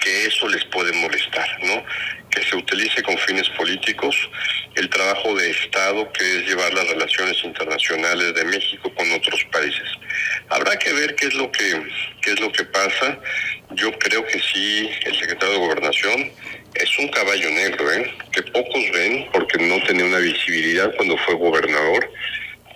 [0.00, 1.84] que eso les puede molestar, ¿no?
[2.30, 4.16] Que se utilice con fines políticos
[4.74, 9.88] el trabajo de Estado, que es llevar las relaciones internacionales de México con otros países.
[10.48, 11.82] Habrá que ver qué es lo que
[12.22, 13.18] qué es lo que pasa.
[13.72, 16.30] Yo creo que sí, el secretario de Gobernación
[16.74, 18.10] es un caballo negro, ¿eh?
[18.32, 22.10] que pocos ven porque no tenía una visibilidad cuando fue gobernador,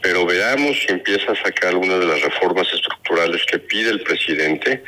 [0.01, 4.83] pero veamos si empieza a sacar algunas de las reformas estructurales que pide el presidente.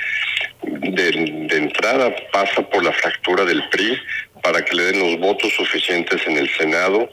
[0.63, 3.99] De, de entrada pasa por la fractura del PRI
[4.45, 7.09] para que le den los votos suficientes en el Senado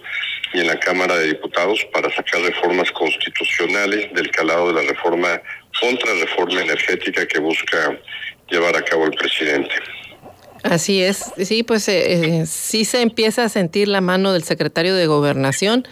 [0.53, 5.41] y en la Cámara de Diputados para sacar reformas constitucionales del calado de la reforma
[5.79, 7.97] contra reforma energética que busca
[8.49, 9.71] llevar a cabo el presidente.
[10.63, 14.93] Así es, sí, pues eh, eh, sí se empieza a sentir la mano del secretario
[14.93, 15.87] de Gobernación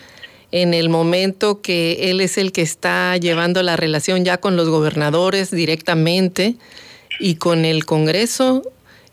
[0.51, 4.67] en el momento que él es el que está llevando la relación ya con los
[4.67, 6.55] gobernadores directamente
[7.19, 8.63] y con el Congreso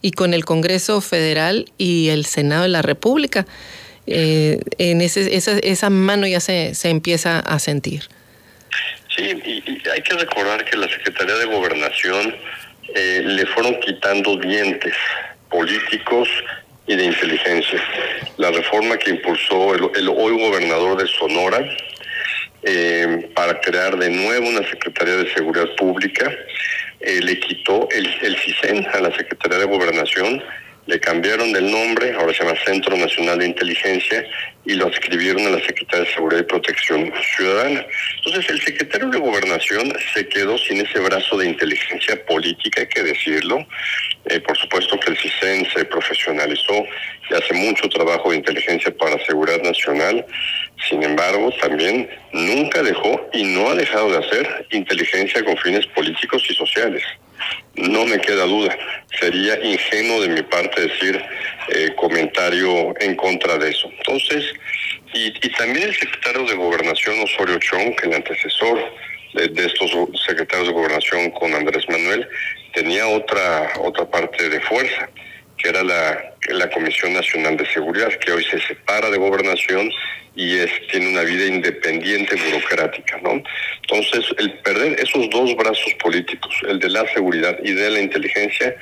[0.02, 3.46] y con el Congreso Federal y el Senado de la República.
[4.06, 8.04] Eh, en ese, esa, esa mano ya se, se empieza a sentir.
[9.16, 12.34] Sí, y, hay que recordar que la Secretaría de Gobernación
[12.94, 14.94] le fueron quitando dientes
[15.50, 16.28] políticos
[16.86, 17.82] y de inteligencia.
[18.36, 21.66] La reforma que impulsó el, hoy gobernador de Sonora
[22.62, 26.32] eh, para crear de nuevo una Secretaría de Seguridad Pública,
[27.00, 30.42] eh, le quitó el, el CISEN a la Secretaría de Gobernación
[30.86, 34.24] le cambiaron del nombre, ahora se llama Centro Nacional de Inteligencia,
[34.64, 37.86] y lo adscribieron a la Secretaría de Seguridad y Protección Ciudadana.
[38.16, 43.02] Entonces, el secretario de Gobernación se quedó sin ese brazo de inteligencia política, hay que
[43.02, 43.66] decirlo.
[44.26, 46.84] Eh, por supuesto que el CISEN se profesionalizó
[47.30, 50.24] y hace mucho trabajo de inteligencia para seguridad nacional.
[50.88, 56.44] Sin embargo, también nunca dejó y no ha dejado de hacer inteligencia con fines políticos
[56.48, 57.04] y sociales.
[57.76, 58.76] No me queda duda.
[59.20, 61.22] Sería ingenuo de mi parte decir
[61.68, 63.90] eh, comentario en contra de eso.
[63.98, 64.52] Entonces,
[65.12, 68.78] y, también el secretario de Gobernación, Osorio Chong, que el antecesor
[69.34, 69.90] de, de, estos
[70.26, 72.28] secretarios de Gobernación con Andrés Manuel,
[72.74, 75.08] tenía otra, otra parte de fuerza,
[75.66, 79.90] era la, la Comisión Nacional de Seguridad, que hoy se separa de Gobernación
[80.34, 83.42] y es, tiene una vida independiente burocrática, ¿no?
[83.82, 88.76] Entonces, el perder esos dos brazos políticos, el de la seguridad y de la inteligencia,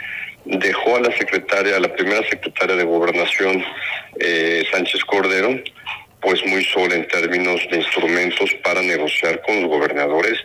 [0.44, 3.64] dejó a la secretaria, a la primera secretaria de Gobernación,
[4.18, 5.58] eh, Sánchez Cordero,
[6.20, 10.38] pues muy sola en términos de instrumentos para negociar con los gobernadores,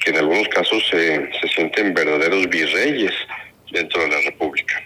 [0.00, 3.12] que en algunos casos se, se sienten verdaderos virreyes
[3.70, 4.82] dentro de la República.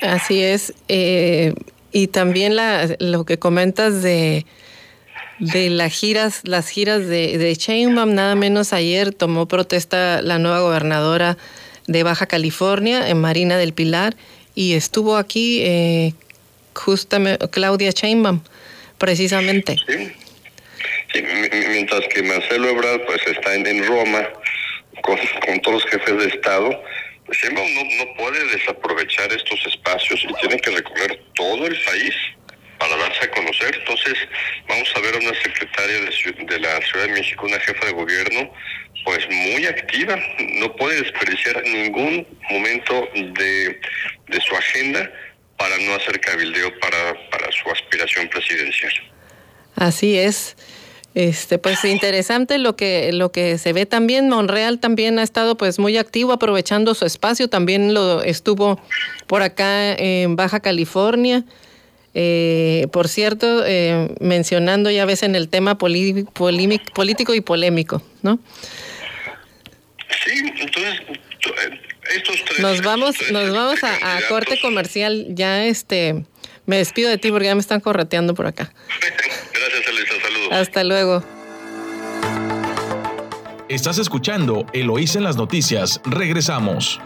[0.00, 0.74] Así es.
[0.88, 1.54] Eh,
[1.92, 4.44] y también la, lo que comentas de,
[5.38, 10.60] de las giras, las giras de, de Chainbaum, nada menos ayer tomó protesta la nueva
[10.60, 11.36] gobernadora
[11.86, 14.14] de Baja California, en Marina del Pilar,
[14.54, 16.14] y estuvo aquí eh,
[16.74, 18.40] justamente Claudia Chainbaum,
[18.98, 19.76] precisamente.
[19.86, 20.12] Sí.
[21.70, 24.28] mientras que Marcelo Ebrard pues está en, Roma
[25.02, 26.70] con, con, todos los jefes de Estado,
[27.32, 32.14] Sheinbaum no, no puede desaprovechar estos espacios y tiene que recorrer todo el país
[32.78, 33.74] para darse a conocer.
[33.74, 34.14] Entonces,
[34.68, 37.92] vamos a ver a una secretaria de, de, la Ciudad de México, una jefa de
[37.92, 38.52] gobierno,
[39.04, 40.16] pues muy activa.
[40.38, 43.80] No puede desperdiciar ningún momento de,
[44.28, 45.10] de su agenda
[45.56, 48.92] para no hacer cabildeo para, para su aspiración presidencial.
[49.74, 50.56] Así es.
[51.14, 54.28] Este, pues interesante lo que, lo que se ve también.
[54.28, 57.48] Monreal también ha estado pues muy activo aprovechando su espacio.
[57.48, 58.80] También lo estuvo
[59.26, 61.44] por acá en Baja California.
[62.14, 68.38] Eh, por cierto, eh, mencionando ya ves en el tema político y polémico, ¿no?
[70.24, 71.80] Sí, entonces eh,
[72.16, 75.26] estos tres, nos vamos, nos vamos a, corte comercial.
[75.28, 76.24] Ya este,
[76.66, 78.72] me despido de ti porque ya me están correteando por acá.
[79.52, 80.14] Gracias, Elisa.
[80.50, 81.22] Hasta luego.
[83.68, 86.00] Estás escuchando Eloísa en las noticias.
[86.04, 87.00] Regresamos.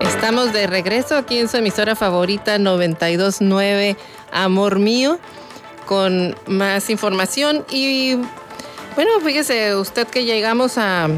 [0.00, 3.96] Estamos de regreso aquí en su emisora favorita 929
[4.32, 5.18] Amor Mío
[5.86, 8.14] con más información y
[8.94, 11.08] bueno, fíjese usted que llegamos a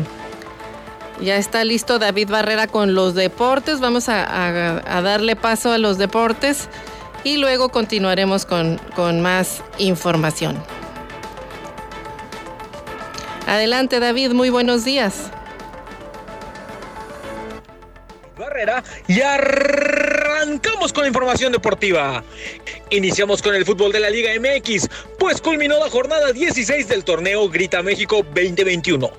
[1.20, 3.80] ya está listo David Barrera con los deportes.
[3.80, 6.68] Vamos a, darle paso a los deportes
[7.22, 10.62] y luego continuaremos con, con más información.
[13.46, 15.30] Adelante David, muy buenos días.
[18.38, 22.24] Barrera y arrancamos con la información deportiva.
[22.90, 27.48] Iniciamos con el fútbol de la Liga MX, pues culminó la jornada 16 del torneo
[27.48, 29.10] Grita México 2021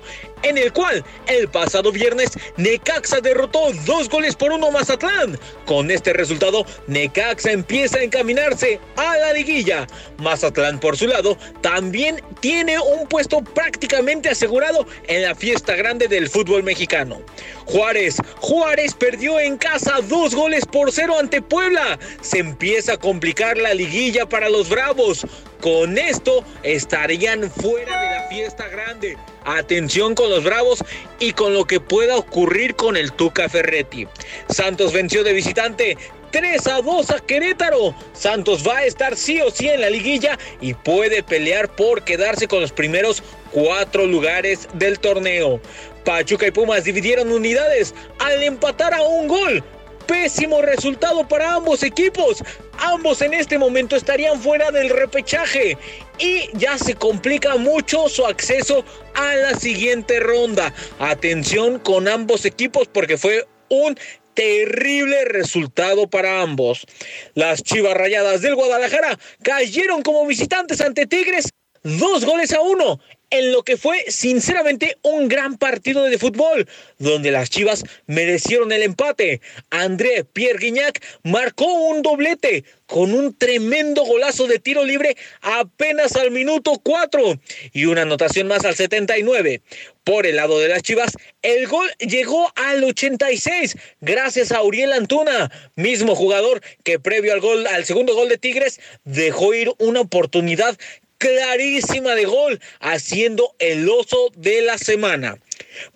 [0.42, 5.38] en el cual el pasado viernes Necaxa derrotó dos goles por uno Mazatlán.
[5.64, 9.86] Con este resultado, Necaxa empieza a encaminarse a la liguilla.
[10.18, 16.28] Mazatlán, por su lado, también tiene un puesto prácticamente asegurado en la fiesta grande del
[16.28, 17.20] fútbol mexicano.
[17.66, 21.98] Juárez, Juárez perdió en casa dos goles por cero ante Puebla.
[22.20, 25.26] Se empieza a complicar la liguilla para los Bravos.
[25.60, 29.16] Con esto estarían fuera de la fiesta grande.
[29.44, 30.84] Atención con los Bravos
[31.18, 34.06] y con lo que pueda ocurrir con el Tuca Ferretti.
[34.48, 35.96] Santos venció de visitante
[36.30, 37.94] 3 a 2 a Querétaro.
[38.12, 42.48] Santos va a estar sí o sí en la liguilla y puede pelear por quedarse
[42.48, 45.60] con los primeros cuatro lugares del torneo.
[46.04, 49.64] Pachuca y Pumas dividieron unidades al empatar a un gol
[50.06, 52.42] pésimo resultado para ambos equipos.
[52.78, 55.76] Ambos en este momento estarían fuera del repechaje
[56.18, 60.72] y ya se complica mucho su acceso a la siguiente ronda.
[60.98, 63.98] Atención con ambos equipos porque fue un
[64.34, 66.86] terrible resultado para ambos.
[67.34, 71.50] Las Chivas Rayadas del Guadalajara cayeron como visitantes ante Tigres
[71.82, 72.98] dos goles a uno
[73.38, 76.68] en lo que fue sinceramente un gran partido de fútbol,
[76.98, 79.40] donde las Chivas merecieron el empate.
[79.70, 86.30] André Pierre Guignac marcó un doblete con un tremendo golazo de tiro libre apenas al
[86.30, 87.40] minuto 4
[87.72, 89.60] y una anotación más al 79.
[90.04, 95.50] Por el lado de las Chivas, el gol llegó al 86 gracias a Uriel Antuna,
[95.74, 100.78] mismo jugador que previo al gol al segundo gol de Tigres dejó ir una oportunidad
[101.18, 105.38] clarísima de gol, haciendo el oso de la semana.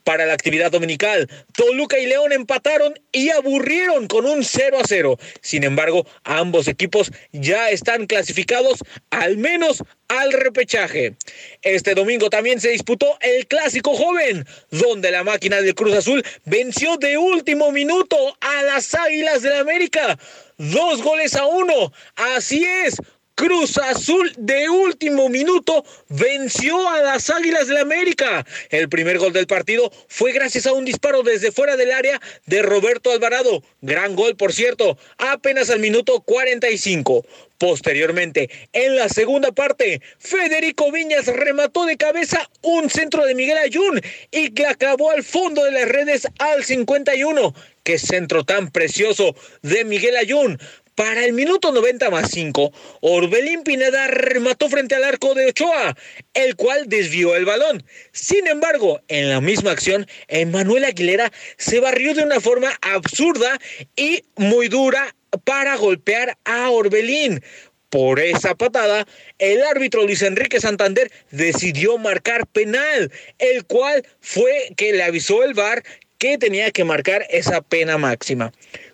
[0.05, 5.19] Para la actividad dominical, Toluca y León empataron y aburrieron con un 0 a 0.
[5.41, 8.81] Sin embargo, ambos equipos ya están clasificados
[9.11, 11.15] al menos al repechaje.
[11.63, 16.97] Este domingo también se disputó el clásico joven, donde la máquina del Cruz Azul venció
[16.97, 20.19] de último minuto a las Águilas del la América.
[20.59, 21.93] Dos goles a uno.
[22.17, 22.97] Así es,
[23.41, 28.45] Cruz Azul de último minuto venció a las Águilas del la América.
[28.69, 32.61] El primer gol del partido fue gracias a un disparo desde fuera del área de
[32.61, 33.63] Roberto Alvarado.
[33.81, 37.25] Gran gol, por cierto, apenas al minuto 45.
[37.57, 44.01] Posteriormente, en la segunda parte, Federico Viñas remató de cabeza un centro de Miguel Ayun
[44.31, 47.55] y que acabó al fondo de las redes al 51.
[47.83, 50.59] Qué centro tan precioso de Miguel Ayun
[51.01, 55.97] Para el minuto 90 más 5, Orbelín Pineda remató frente al arco de Ochoa,
[56.35, 57.83] el cual desvió el balón.
[58.13, 63.59] Sin embargo, en la misma acción, Emanuel Aguilera se barrió de una forma absurda
[63.97, 67.43] y muy dura para golpear a Orbelín.
[67.89, 69.07] Por esa patada,
[69.39, 75.55] el árbitro Luis Enrique Santander decidió marcar penal, el cual fue que le avisó el
[75.55, 75.83] VAR
[76.19, 78.53] que tenía que marcar esa pena máxima.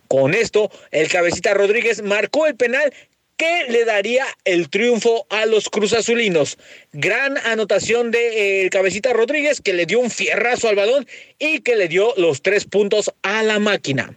[0.09, 2.93] Con esto, el cabecita Rodríguez marcó el penal
[3.37, 6.59] que le daría el triunfo a los cruzazulinos.
[6.93, 11.07] Gran anotación de eh, cabecita Rodríguez que le dio un fierrazo al balón
[11.39, 14.17] y que le dio los tres puntos a la máquina.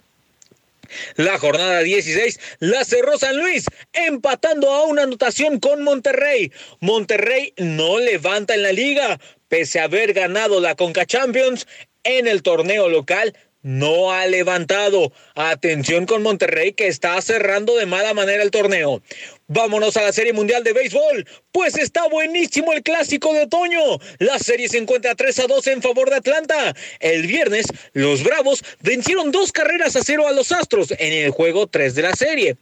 [1.16, 6.52] La jornada 16 la cerró San Luis, empatando a una anotación con Monterrey.
[6.80, 9.20] Monterrey no levanta en la liga,
[9.50, 11.68] pese a haber ganado la Conca Champions
[12.04, 15.12] en el torneo local no ha levantado.
[15.36, 19.02] Atención con Monterrey que está cerrando de mala manera el torneo.
[19.48, 23.80] Vámonos a la Serie Mundial de Béisbol, pues está buenísimo el clásico de otoño.
[24.20, 26.76] La serie se encuentra 3 a 2 en favor de Atlanta.
[27.00, 31.68] El viernes, los Bravos vencieron dos carreras a cero a los Astros en el juego
[31.68, 32.58] 3 de la serie.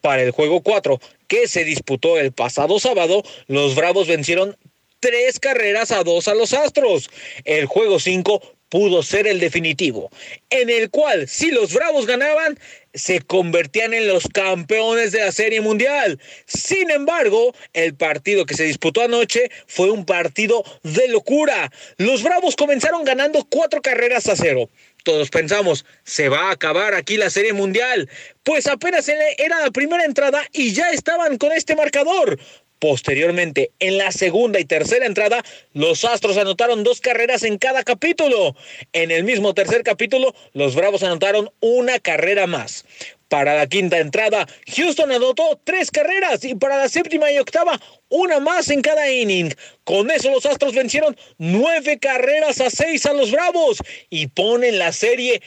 [0.00, 4.56] Para el juego 4, que se disputó el pasado sábado, los Bravos vencieron
[5.00, 7.10] tres carreras a dos a los Astros.
[7.44, 10.10] El juego 5 pudo ser el definitivo,
[10.50, 12.58] en el cual si los Bravos ganaban,
[12.94, 16.18] se convertían en los campeones de la Serie Mundial.
[16.46, 21.70] Sin embargo, el partido que se disputó anoche fue un partido de locura.
[21.96, 24.68] Los Bravos comenzaron ganando cuatro carreras a cero.
[25.04, 28.10] Todos pensamos, se va a acabar aquí la Serie Mundial.
[28.42, 32.38] Pues apenas era la primera entrada y ya estaban con este marcador.
[32.78, 38.54] Posteriormente, en la segunda y tercera entrada, los Astros anotaron dos carreras en cada capítulo.
[38.92, 42.84] En el mismo tercer capítulo, los Bravos anotaron una carrera más.
[43.28, 48.40] Para la quinta entrada, Houston anotó tres carreras y para la séptima y octava, una
[48.40, 49.52] más en cada inning.
[49.84, 54.92] Con eso los Astros vencieron nueve carreras a seis a los Bravos y ponen la
[54.92, 55.42] serie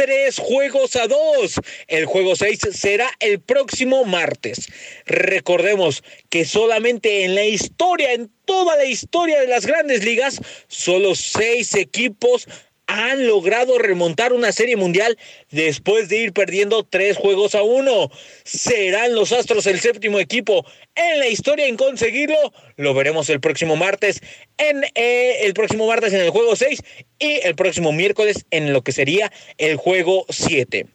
[0.00, 1.60] tres juegos a dos.
[1.86, 4.66] El juego seis será el próximo martes.
[5.04, 11.14] Recordemos que solamente en la historia, en toda la historia de las grandes ligas, solo
[11.14, 12.48] seis equipos
[12.90, 15.16] han logrado remontar una serie mundial
[15.50, 18.10] después de ir perdiendo tres juegos a uno.
[18.42, 20.66] ¿Serán los Astros el séptimo equipo
[20.96, 22.52] en la historia en conseguirlo?
[22.76, 24.20] Lo veremos el próximo martes
[24.58, 26.82] en eh, el próximo martes en el juego 6
[27.20, 30.86] y el próximo miércoles en lo que sería el juego 7.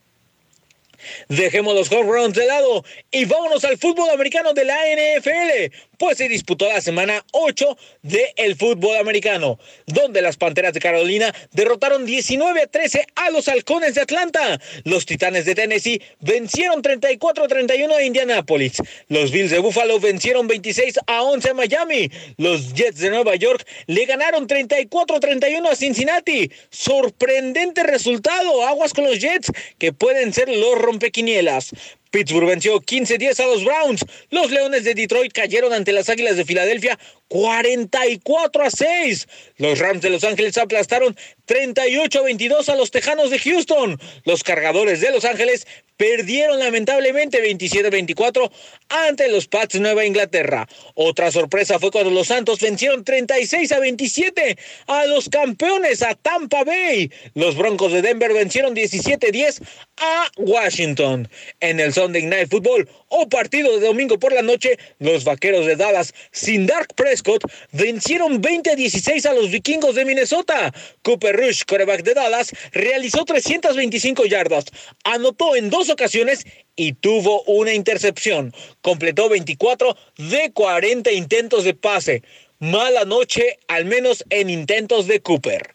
[1.29, 6.17] Dejemos los home runs de lado y vámonos al fútbol americano de la NFL, pues
[6.17, 12.61] se disputó la semana 8 del fútbol americano, donde las Panteras de Carolina derrotaron 19
[12.61, 14.59] a 13 a los Halcones de Atlanta.
[14.83, 18.77] Los Titanes de Tennessee vencieron 34 a 31 a Indianapolis.
[19.07, 22.09] Los Bills de Buffalo vencieron 26 a 11 a Miami.
[22.37, 26.51] Los Jets de Nueva York le ganaron 34 a 31 a Cincinnati.
[26.69, 28.65] Sorprendente resultado.
[28.65, 31.71] Aguas con los Jets que pueden ser los rompequinielas.
[32.15, 34.05] Pittsburgh venció 15-10 a los Browns.
[34.29, 36.97] Los Leones de Detroit cayeron ante las Águilas de Filadelfia
[37.27, 39.27] 44 a 6.
[39.57, 43.99] Los Rams de Los Ángeles aplastaron 38 a 22 a los Tejanos de Houston.
[44.23, 48.51] Los Cargadores de Los Ángeles perdieron lamentablemente 27 a 24
[48.89, 50.67] ante los Pats Nueva Inglaterra.
[50.93, 56.63] Otra sorpresa fue cuando los Santos vencieron 36 a 27 a los campeones a Tampa
[56.63, 57.11] Bay.
[57.33, 59.61] Los Broncos de Denver vencieron 17 a 10
[59.97, 61.29] a Washington.
[61.59, 65.75] En el Sunday Night Football o partido de domingo por la noche, los Vaqueros de
[65.75, 70.73] Dallas sin Dark Prescott vencieron 20 a 16 a los Vikingos de Minnesota.
[71.03, 74.65] Cooper Rush, coreback de Dallas, realizó 325 yardas,
[75.03, 76.45] anotó en dos ocasiones
[76.75, 78.53] y tuvo una intercepción.
[78.81, 82.23] Completó 24 de 40 intentos de pase.
[82.59, 85.73] Mala noche, al menos en intentos de Cooper.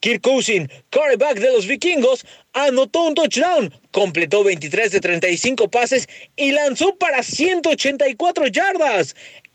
[0.00, 6.50] Kirk Cousin, quarterback de los vikingos, anotó un touchdown, completó 23 de 35 pases y
[6.50, 9.14] lanzó para 184 yardas.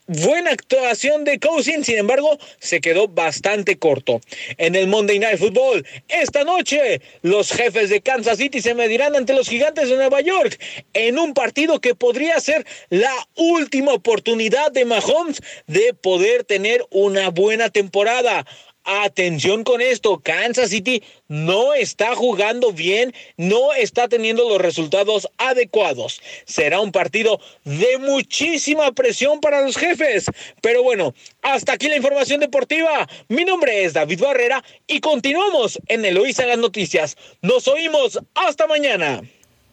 [0.10, 4.22] Buena actuación de Cousin, sin embargo, se quedó bastante corto.
[4.58, 9.34] En el Monday Night Football, esta noche, los jefes de Kansas City se medirán ante
[9.34, 10.58] los gigantes de Nueva York
[10.94, 17.28] en un partido que podría ser la última oportunidad de Mahomes de poder tener una
[17.28, 18.46] buena temporada.
[18.90, 26.22] Atención con esto, Kansas City no está jugando bien, no está teniendo los resultados adecuados.
[26.46, 30.28] Será un partido de muchísima presión para los jefes.
[30.62, 33.10] Pero bueno, hasta aquí la información deportiva.
[33.28, 37.18] Mi nombre es David Barrera y continuamos en Eloísa las noticias.
[37.42, 38.18] Nos oímos.
[38.36, 39.22] Hasta mañana.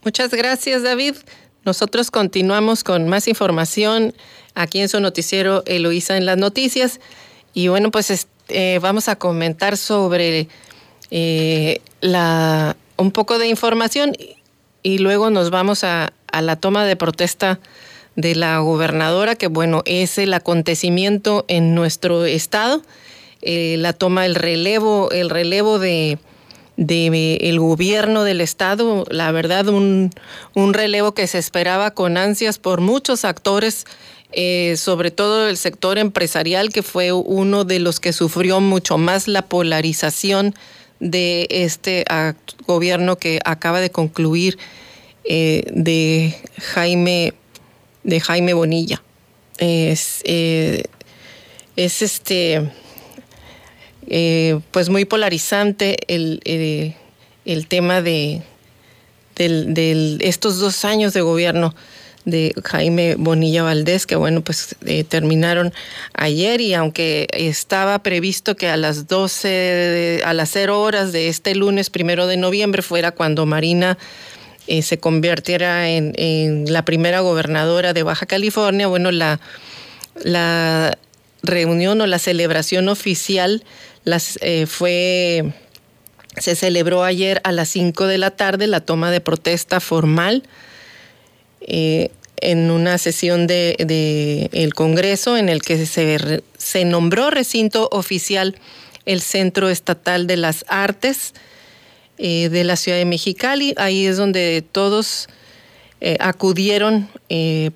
[0.02, 1.14] Muchas gracias, David.
[1.64, 4.12] nosotros continuamos con más información
[4.56, 6.98] aquí en su noticiero Eloísa en las noticias.
[7.52, 8.10] Y bueno, pues
[8.48, 10.48] eh, vamos a comentar sobre
[11.10, 14.12] eh, la, un poco de información
[14.82, 17.60] y luego nos vamos a, a la toma de protesta
[18.16, 22.82] de la gobernadora, que bueno, es el acontecimiento en nuestro estado,
[23.42, 26.18] eh, la toma, el relevo, el relevo de,
[26.76, 30.10] de el gobierno del estado, la verdad un,
[30.54, 33.84] un, relevo que se esperaba con ansias por muchos actores,
[34.36, 39.28] eh, sobre todo el sector empresarial, que fue uno de los que sufrió mucho más
[39.28, 40.54] la polarización
[40.98, 42.04] de este
[42.66, 44.58] gobierno que acaba de concluir
[45.24, 47.34] eh, de Jaime
[48.02, 49.02] de Jaime Bonilla.
[49.58, 50.82] Es, eh,
[51.76, 52.70] es este
[54.72, 56.42] pues muy polarizante el,
[57.44, 58.42] el tema de
[59.36, 61.74] estos dos años de gobierno
[62.24, 64.76] de Jaime Bonilla Valdés, que bueno, pues
[65.08, 65.72] terminaron
[66.14, 71.54] ayer y aunque estaba previsto que a las 12, a las 0 horas de este
[71.54, 73.98] lunes primero de noviembre fuera cuando Marina
[74.66, 79.38] eh, se convirtiera en, la primera gobernadora de Baja California, bueno, la,
[80.22, 80.96] la
[81.42, 83.62] reunión o la celebración oficial
[84.40, 85.52] eh, fue,
[86.38, 90.44] se celebró ayer a las 5 de la tarde, la toma de protesta formal
[91.66, 98.56] eh, en una sesión del de, Congreso en el que se, nombró recinto oficial
[99.06, 101.32] el Centro Estatal de las Artes,
[102.18, 103.72] eh, de la ciudad de Mexicali.
[103.78, 105.28] Ahí es donde todos
[106.02, 107.70] eh, acudieron y,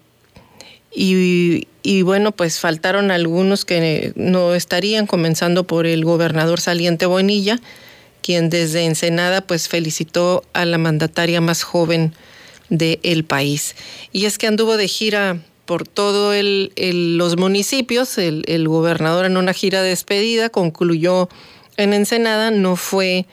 [1.82, 7.59] y, bueno, pues faltaron algunos que no estarían, comenzando por el gobernador saliente Bonilla,
[8.20, 12.12] quien desde Ensenada pues felicitó a la mandataria más joven
[12.68, 13.74] del país.
[14.12, 15.38] Y es que anduvo de gira
[15.68, 16.34] por todos
[16.76, 21.28] los municipios, el, gobernador en una gira de despedida concluyó
[21.76, 23.26] en Ensenada, no fue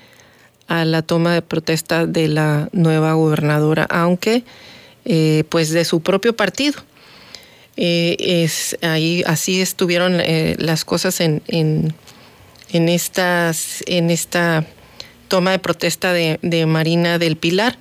[0.68, 4.44] a la toma de protesta de la nueva gobernadora, aunque
[5.06, 6.82] eh, pues de su propio partido.
[7.78, 11.94] Eh, es, ahí así estuvieron eh, las cosas en, en,
[12.72, 14.66] en, estas, en esta
[15.30, 17.78] toma de protesta de, de Marina del Pilar.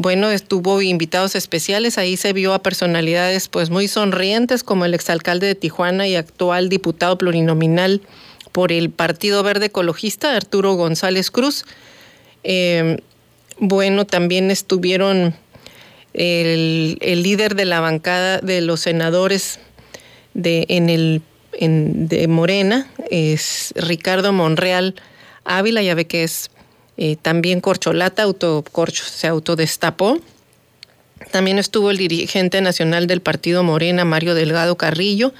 [0.00, 5.48] Bueno, estuvo invitados especiales, ahí se vio a personalidades pues muy sonrientes como el exalcalde
[5.48, 8.00] de Tijuana y actual diputado plurinominal
[8.52, 11.64] por el Partido Verde Ecologista, Arturo González Cruz,
[12.44, 12.98] eh,
[13.58, 15.34] bueno, también estuvieron
[16.14, 19.58] el, líder de la bancada de los senadores
[20.32, 21.22] de, en el,
[21.58, 24.94] de Morena, es Ricardo Monreal
[25.44, 26.52] Ávila, ya ve que es
[26.98, 28.24] eh, también corcholata,
[28.92, 30.18] se autodestapó.
[31.30, 35.32] También estuvo el dirigente nacional del partido Morena, Mario Delgado Carrillo,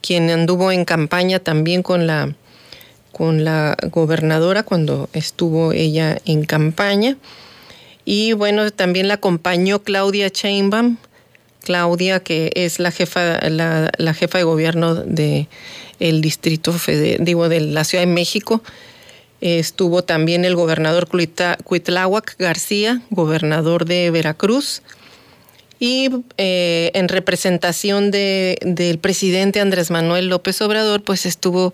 [0.00, 2.34] quien anduvo en campaña también con la
[3.10, 7.18] con la gobernadora cuando estuvo ella en campaña.
[8.04, 10.96] Y bueno, también la acompañó Claudia Sheinbaum,
[11.62, 15.48] Claudia que es la jefa, la, jefa de gobierno de
[16.00, 18.62] el distrito federal, digo, de la Ciudad de México.
[19.42, 24.82] Estuvo también el gobernador Cuitláhuac García, gobernador de Veracruz.
[25.80, 31.72] Y eh, en representación de, del presidente Andrés Manuel López Obrador, pues estuvo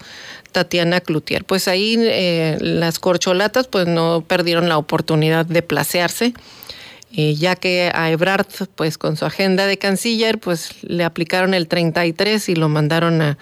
[0.51, 1.45] Tatiana Cloutier.
[1.45, 6.33] Pues ahí eh, las corcholatas pues no perdieron la oportunidad de placearse,
[7.13, 8.47] eh, ya que a Ebrard
[8.77, 13.37] pues con su agenda de canciller pues le aplicaron el 33 y lo mandaron a,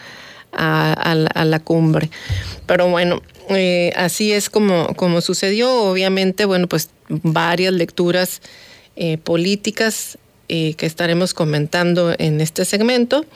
[0.53, 2.11] a, la, cumbre.
[2.67, 5.73] Pero bueno, eh, así es como, como sucedió.
[5.83, 8.41] Obviamente, bueno, pues varias lecturas
[9.25, 10.17] políticas
[10.49, 13.27] que estaremos comentando en este segmento.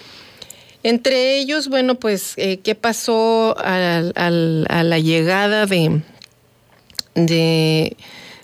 [0.82, 6.02] Entre ellos, bueno, pues, eh, ¿qué pasó a la llegada de,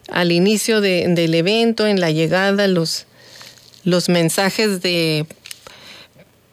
[0.08, 3.06] al inicio de, del evento, en la llegada, los,
[3.84, 5.24] los mensajes de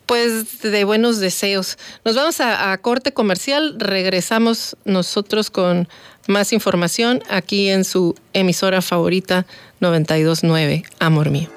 [0.05, 1.77] pues de buenos deseos.
[2.05, 5.87] Nos vamos a, a, corte comercial, regresamos nosotros con
[6.27, 9.45] más información aquí en su emisora favorita
[9.79, 11.49] 929, Amor Mío.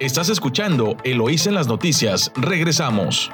[0.00, 2.30] Estás escuchando Eloís en las noticias.
[2.36, 3.30] Regresamos.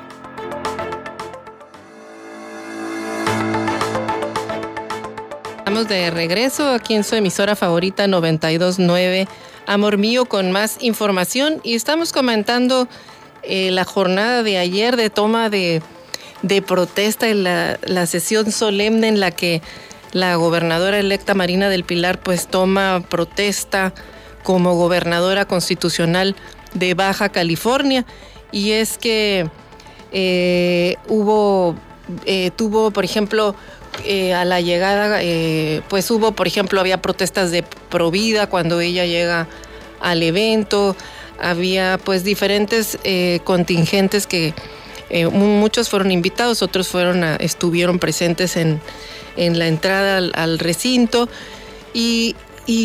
[5.58, 9.28] Estamos de regreso aquí en su emisora favorita 929
[9.70, 12.88] Amor Mío con más información y estamos comentando
[13.44, 15.80] eh, la jornada de ayer de toma de,
[16.66, 19.62] protesta en la, la, sesión solemne en la que
[20.10, 23.94] la gobernadora electa Marina del Pilar pues toma protesta
[24.42, 26.34] como gobernadora constitucional
[26.74, 28.04] de Baja California.
[28.50, 29.48] Y es que
[30.10, 31.76] eh, hubo,
[32.26, 33.54] eh, tuvo, por ejemplo,
[34.04, 35.20] eh, a la llegada,
[35.88, 39.48] pues hubo, por ejemplo, había protestas de Provida cuando ella llega
[40.00, 40.96] al evento,
[41.38, 42.98] había pues diferentes
[43.44, 44.54] contingentes que
[45.32, 48.80] muchos fueron invitados, otros fueron estuvieron presentes en,
[49.36, 51.28] la entrada al, recinto.
[51.92, 52.36] Y,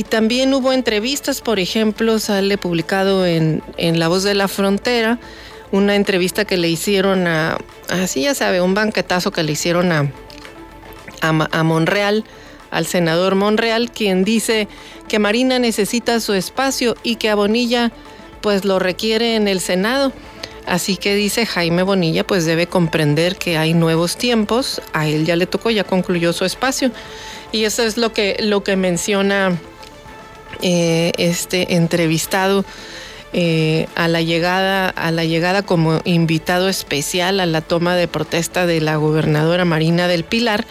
[0.10, 5.20] también hubo entrevistas, por ejemplo, sale publicado en, en La Voz de la Frontera,
[5.72, 7.58] una entrevista que le hicieron a,
[7.90, 10.12] así ya sabe, un banquetazo que le hicieron a,
[11.30, 12.24] a, Monreal,
[12.72, 14.68] al senador Monreal, quien dice
[15.08, 17.92] que Marina necesita su espacio y que a Bonilla
[18.42, 20.12] pues lo requiere en el Senado.
[20.66, 25.36] Así que dice Jaime Bonilla, pues debe comprender que hay nuevos tiempos, a él ya
[25.36, 26.92] le tocó, ya concluyó su espacio.
[27.52, 29.58] Y eso es lo que, lo que menciona
[30.62, 32.66] eh, este entrevistado
[33.34, 38.66] eh, a la llegada, a la llegada como invitado especial a la toma de protesta
[38.66, 40.66] de la gobernadora Marina del Pilar,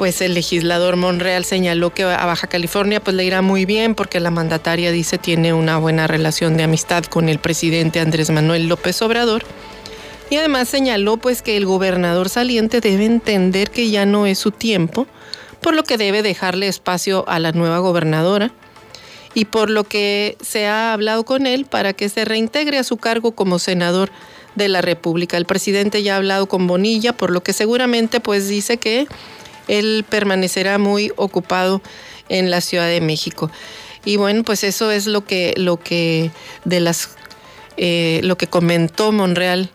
[0.00, 4.18] pues el legislador Monreal señaló que a Baja California pues le irá muy bien porque
[4.18, 9.02] la mandataria dice tiene una buena relación de amistad con el presidente Andrés Manuel López
[9.02, 9.44] Obrador.
[10.30, 14.52] Y además señaló pues que el gobernador saliente debe entender que ya no es su
[14.52, 15.06] tiempo,
[15.60, 18.52] por lo que debe dejarle espacio a la nueva gobernadora
[19.34, 22.96] y por lo que se ha hablado con él para que se reintegre a su
[22.96, 24.10] cargo como senador
[24.54, 25.36] de la República.
[25.36, 29.06] El presidente ya ha hablado con Bonilla, por lo que seguramente pues dice que
[29.70, 31.80] él permanecerá muy ocupado
[32.28, 33.50] en la Ciudad de México.
[34.04, 36.30] Y bueno, pues eso es lo que, lo que
[36.64, 37.10] de las
[37.76, 39.70] eh, lo que comentó Monreal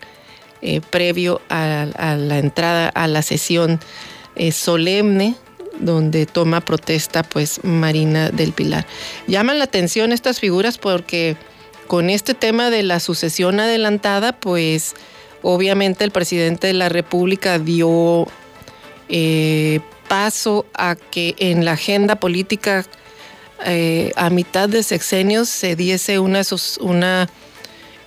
[0.62, 1.88] eh, previo a,
[2.18, 3.80] la entrada a la sesión
[4.36, 5.36] eh, solemne
[5.80, 8.86] donde toma protesta pues Marina del Pilar.
[9.28, 11.36] Llaman la atención estas figuras porque
[11.88, 14.96] con este tema de la sucesión adelantada, pues
[15.41, 18.28] obviamente el presidente de la República dio
[19.10, 22.86] eh, paso a que en la agenda política
[23.66, 27.30] eh, a mitad de sexenios se diese una,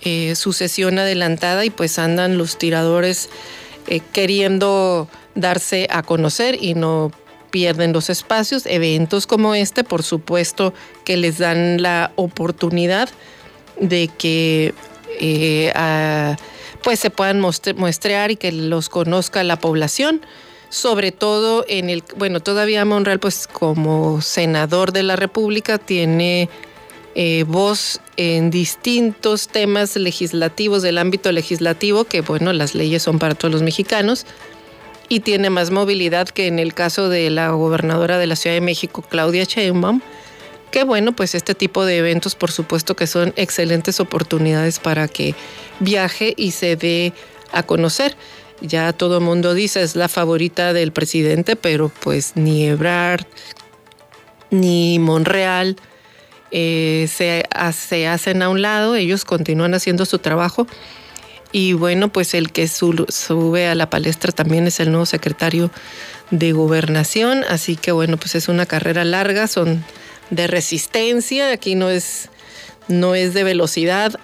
[0.01, 3.29] eh, sucesión adelantada y pues andan los tiradores
[4.13, 7.11] queriendo darse a conocer y no
[7.49, 8.65] pierden los espacios.
[8.65, 10.73] Eventos como este, por supuesto,
[11.05, 13.09] que les dan la oportunidad
[13.79, 14.73] de que
[15.19, 16.35] eh,
[16.83, 20.21] pues se puedan muestrear y que los conozca la población.
[20.69, 26.49] Sobre todo en el, bueno, todavía Monreal, pues como senador de la República, tiene
[27.15, 33.33] eh, voz en distintos temas legislativos del ámbito legislativo, que bueno, las leyes son para
[33.33, 34.25] todos los mexicanos
[35.09, 38.61] y tiene más movilidad que en el caso de la gobernadora de la Ciudad de
[38.61, 40.01] México, Claudia Sheinbaum.
[40.71, 45.33] Que bueno, pues este tipo de eventos por supuesto que son excelentes oportunidades para que
[45.79, 47.11] viaje y se dé
[47.51, 48.15] a conocer.
[48.61, 53.25] Ya todo el mundo dice es la favorita del presidente, pero pues ni Ebrard
[54.51, 55.77] ni Monreal
[56.51, 60.67] eh, se, se hacen a un lado, ellos continúan haciendo su trabajo
[61.51, 65.71] y bueno, pues el que sube a la palestra también es el nuevo secretario
[66.29, 67.43] de gobernación.
[67.49, 69.83] Así que bueno, pues es una carrera larga, son
[70.29, 71.51] de resistencia.
[71.51, 72.29] Aquí no es,
[72.87, 74.19] no es de velocidad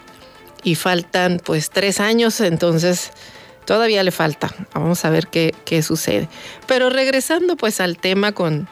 [0.64, 3.12] y faltan pues tres años, entonces
[3.66, 4.54] todavía le falta.
[4.74, 6.30] Vamos a ver qué, qué sucede.
[6.68, 8.68] Pero regresando pues al tema con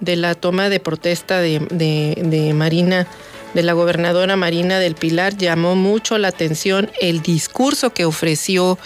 [0.00, 3.06] de la toma de protesta de, de, de Marina
[3.54, 8.78] de la gobernadora Marina del Pilar llamó mucho la atención el discurso que ofreció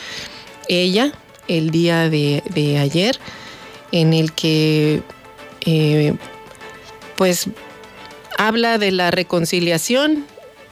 [0.69, 1.13] ella
[1.49, 3.19] el día de, ayer,
[3.91, 5.03] en el que
[5.67, 6.15] eh,
[7.17, 7.49] pues
[8.39, 10.25] habla de la reconciliación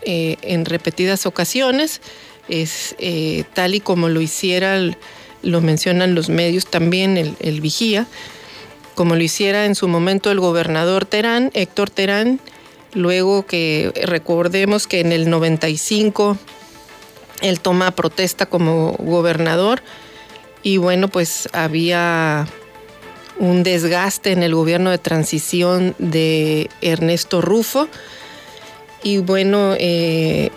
[0.03, 2.01] eh, en repetidas ocasiones,
[2.49, 4.78] es eh, tal y como lo hiciera,
[5.42, 8.07] lo mencionan los medios también, el, el vigía,
[8.94, 12.40] como lo hiciera en su momento el gobernador Terán, Héctor Terán,
[12.94, 16.38] Luego que recordemos que en el 95
[17.42, 19.82] él toma protesta como gobernador
[20.62, 22.46] y bueno, pues había
[23.38, 27.88] un desgaste en el gobierno de transición de Ernesto Rufo
[29.03, 30.51] y bueno, eh,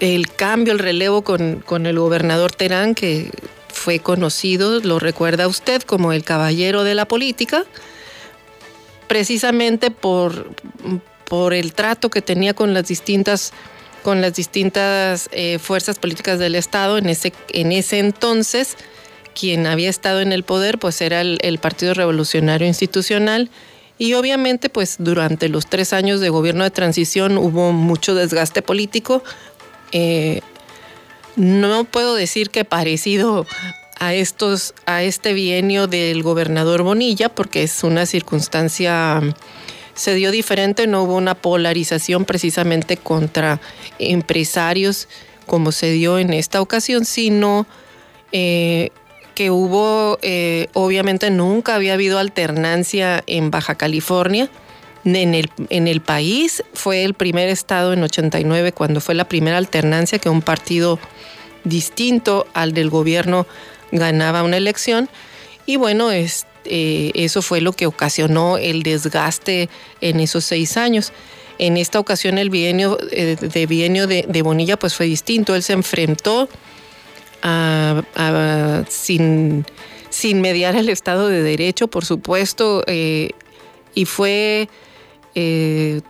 [0.00, 3.30] el cambio, el relevo con, con el gobernador Terán, que
[3.68, 7.64] fue conocido, lo recuerda usted, como el caballero de la política,
[9.06, 10.50] precisamente por,
[11.24, 13.52] por el trato que tenía con las distintas
[14.02, 18.76] con las distintas eh, fuerzas políticas del Estado en ese, en ese entonces
[19.38, 23.50] quien había estado en el poder pues era el, Partido Revolucionario Institucional
[23.98, 29.24] Y obviamente, pues durante los tres años de gobierno de transición hubo mucho desgaste político.
[29.98, 30.42] Eh,
[31.36, 33.46] no puedo decir que parecido
[33.98, 39.22] a estos, a este bienio del gobernador Bonilla, porque es una circunstancia
[39.94, 43.58] se dio diferente, no hubo una polarización precisamente contra
[43.98, 45.08] empresarios
[45.46, 47.66] como se dio en esta ocasión, sino
[48.32, 48.90] eh,
[49.34, 54.50] que hubo, eh, obviamente nunca había habido alternancia en Baja California.
[55.06, 59.56] En el, en el país fue el primer estado en 89 cuando fue la primera
[59.56, 60.98] alternancia que un partido
[61.62, 63.46] distinto al del gobierno
[63.92, 65.08] ganaba una elección.
[65.64, 69.68] Y bueno, eh, eso fue lo que ocasionó el desgaste
[70.00, 71.12] en esos seis años.
[71.58, 75.54] En esta ocasión el bienio eh, de bienio de, Bonilla pues fue distinto.
[75.54, 76.48] Él se enfrentó
[78.88, 79.64] sin,
[80.10, 83.30] sin mediar el Estado de Derecho, por supuesto, eh,
[83.94, 84.68] y fue
[85.36, 86.00] eh,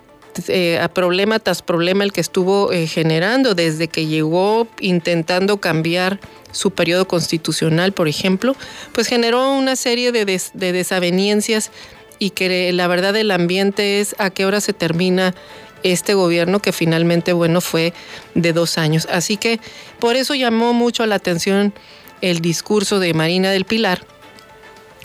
[0.49, 6.21] eh, a problema tras problema el que estuvo generando desde que llegó intentando cambiar
[6.53, 8.57] su periodo constitucional, por ejemplo,
[8.93, 11.71] pues generó una serie de, de desavenencias
[12.19, 15.35] y que la verdad el ambiente es a qué hora se termina
[15.83, 17.93] este gobierno que finalmente, bueno, fue
[18.35, 19.07] de dos años.
[19.11, 19.61] Así que
[19.99, 21.73] por eso llamó mucho la atención
[22.21, 24.03] el discurso de Marina del Pilar,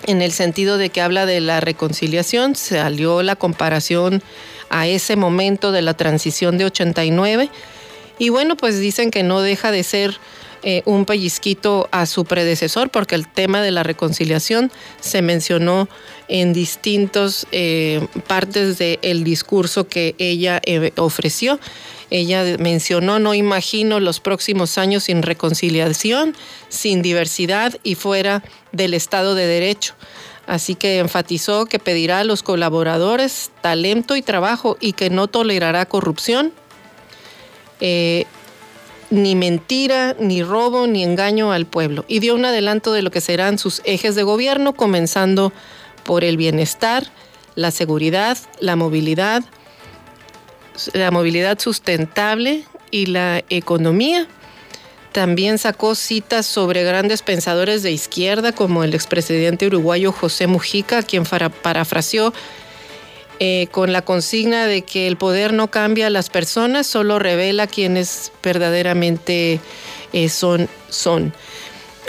[0.07, 4.21] en el sentido de que habla de la reconciliación, salió la comparación
[4.69, 7.49] a ese momento de la transición de 89,
[8.19, 10.19] y bueno, pues dicen que no deja de ser
[10.63, 15.89] eh, un pellizquito a su predecesor, porque el tema de la reconciliación se mencionó
[16.27, 21.59] en distintas eh, partes del discurso que ella eh, ofreció.
[22.11, 26.35] Ella mencionó, no imagino los próximos años sin reconciliación,
[26.69, 29.95] sin diversidad y fuera del Estado de Derecho.
[30.45, 35.87] Así que enfatizó que pedirá a los colaboradores talento y trabajo y que no tolerará
[35.87, 36.53] corrupción
[39.11, 42.05] ni mentira, ni robo, ni engaño al pueblo.
[42.07, 45.51] Y dio un adelanto de lo que serán sus ejes de gobierno, comenzando
[46.03, 47.07] por el bienestar,
[47.55, 49.43] la seguridad, la movilidad,
[50.93, 54.27] la movilidad sustentable y la economía.
[55.11, 61.25] También sacó citas sobre grandes pensadores de izquierda como el expresidente uruguayo José Mujica, quien
[61.25, 62.33] parafraseó
[63.39, 67.67] eh, con la consigna de que el poder no cambia a las personas, solo revela
[67.67, 69.59] quienes verdaderamente
[70.13, 71.33] eh, son, son.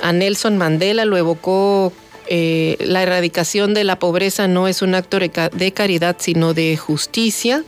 [0.03, 1.93] A Nelson Mandela lo evocó,
[2.29, 7.65] eh, la erradicación de la pobreza no es un acto de caridad, sino de justicia.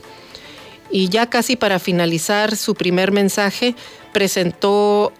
[0.91, 3.75] Y ya casi para finalizar su primer mensaje,
[4.13, 5.11] presentó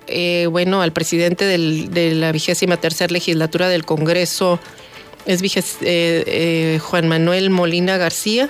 [0.50, 4.60] bueno, al presidente de la vigésima tercera legislatura del Congreso,
[5.26, 5.42] es
[5.82, 8.50] eh, eh, Juan Manuel Molina García,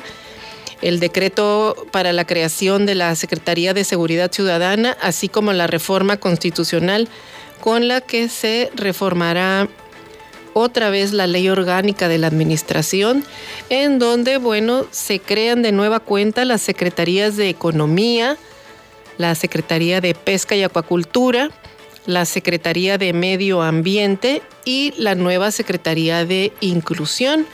[0.82, 6.18] el decreto para la creación de la Secretaría de Seguridad Ciudadana, así como la reforma
[6.18, 7.08] constitucional
[7.62, 9.70] con la que se reformará
[10.58, 13.26] otra vez la ley orgánica de la administración,
[13.70, 18.38] en donde, bueno, se crean de nueva cuenta las secretarías de Economía,
[19.18, 21.52] la Secretaría de Pesca y Acuacultura,
[22.06, 27.46] la Secretaría de Medio Ambiente y la nueva Secretaría de Inclusión.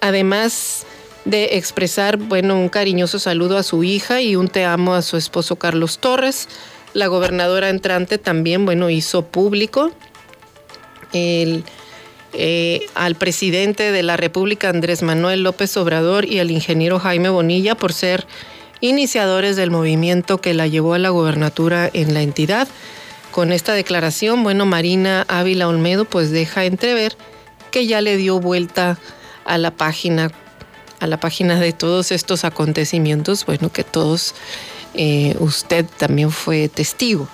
[0.00, 0.86] Además
[1.26, 5.18] de expresar, bueno, un cariñoso saludo a su hija y un te amo a su
[5.18, 6.48] esposo Carlos Torres.
[6.94, 9.90] La gobernadora entrante también, bueno, hizo público
[11.12, 11.64] el,
[12.36, 17.74] eh, al presidente de la República, Andrés Manuel López Obrador, y al ingeniero Jaime Bonilla
[17.74, 18.26] por ser
[18.80, 22.68] iniciadores del movimiento que la llevó a la gobernatura en la entidad.
[23.30, 27.16] Con esta declaración, bueno, Marina Ávila Olmedo pues deja entrever
[27.70, 28.98] que ya le dio vuelta
[29.44, 30.30] a la página,
[31.00, 34.34] a la página de todos estos acontecimientos, bueno, que todos,
[34.94, 37.28] eh, usted también fue testigo.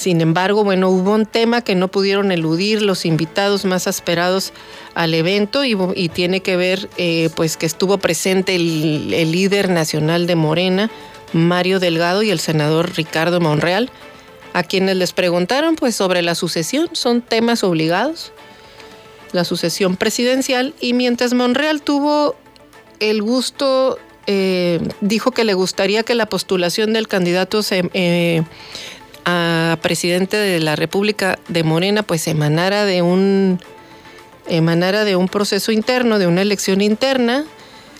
[0.00, 4.54] Sin embargo, bueno, hubo un tema que no pudieron eludir los invitados más esperados
[4.94, 10.36] al evento y, tiene que ver, eh, pues, que estuvo presente el, líder nacional de
[10.36, 10.90] Morena,
[11.34, 13.90] Mario Delgado, y el senador Ricardo Monreal,
[14.54, 18.32] a quienes les preguntaron pues sobre la sucesión, son temas obligados,
[19.32, 22.36] la sucesión presidencial, y mientras Monreal tuvo
[23.00, 28.44] el gusto, eh, dijo que le gustaría que la postulación del candidato eh,
[29.24, 33.60] a presidente de la República de Morena pues emanara de un
[34.48, 37.44] emanara de un proceso interno, de una elección interna,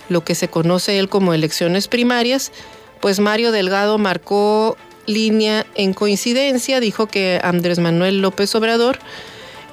[0.09, 2.53] lo que se conoce él como elecciones primarias,
[3.01, 8.99] pues Mario Delgado marcó línea en coincidencia, dijo que Andrés Manuel López Obrador,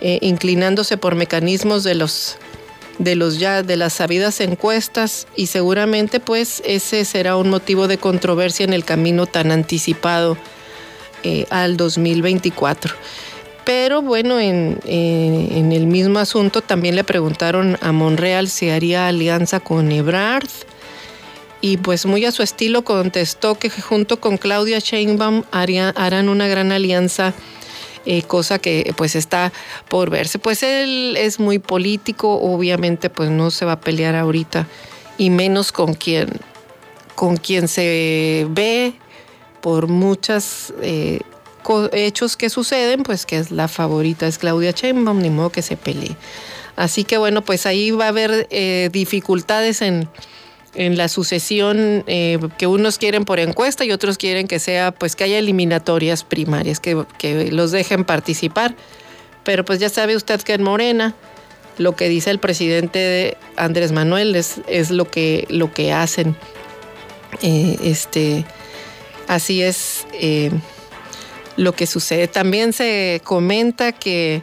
[0.01, 2.37] eh, inclinándose por mecanismos de los
[2.99, 7.99] de los ya de las sabidas encuestas y seguramente pues ese será un motivo de
[7.99, 10.35] controversia en el camino tan anticipado
[11.27, 12.95] eh, al 2024.
[13.65, 19.91] Pero bueno, en, el mismo asunto también le preguntaron a Monreal si haría alianza con
[19.91, 20.47] Ebrard
[21.59, 26.71] y pues muy a su estilo contestó que junto con Claudia Sheinbaum harán una gran
[26.71, 27.33] alianza
[28.05, 29.51] eh, cosa que pues está
[29.89, 30.39] por verse.
[30.39, 34.65] Pues él es muy político, obviamente pues no se va a pelear ahorita
[35.17, 36.29] y menos con quien,
[37.15, 38.93] con quien se ve
[39.61, 41.19] por muchos eh,
[41.91, 45.77] hechos que suceden, pues que es la favorita, es Claudia Sheinbaum, ni modo que se
[45.77, 46.15] pelee.
[46.75, 50.07] Así que bueno, pues ahí va a haber eh, dificultades en
[50.77, 55.15] en la sucesión eh, que unos quieren por encuesta y otros quieren que sea, pues
[55.15, 58.75] que haya eliminatorias primarias, que, los dejen participar.
[59.43, 61.15] Pero pues ya sabe usted que en Morena
[61.77, 66.35] lo que dice el presidente Andrés Manuel es, es lo, que, lo que hacen.
[67.41, 68.45] Eh, este,
[69.27, 70.51] así es eh,
[71.55, 72.27] lo que sucede.
[72.27, 74.41] También se comenta que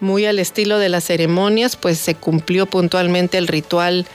[0.00, 4.06] muy al estilo de las ceremonias, pues se cumplió puntualmente el ritual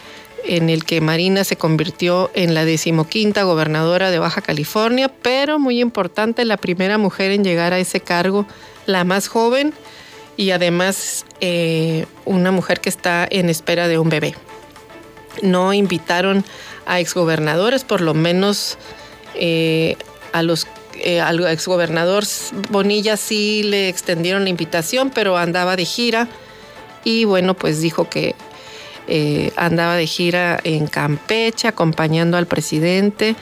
[0.44, 5.80] en el que Marina se convirtió en la decimoquinta gobernadora de Baja California, pero muy
[5.80, 8.46] importante, la primera mujer en llegar a ese cargo,
[8.86, 9.74] la más joven
[10.38, 14.36] y además eh, una mujer que está en espera de un bebé.
[15.42, 16.44] No invitaron
[16.86, 18.78] a exgobernadores, por lo menos
[19.36, 19.98] eh,
[20.32, 22.24] a los eh, al exgobernador
[22.70, 26.28] Bonilla sí le extendieron la invitación, pero andaba de gira.
[27.04, 28.36] Y bueno, pues dijo que
[29.08, 33.36] eh, andaba de gira en Campeche acompañando al presidente.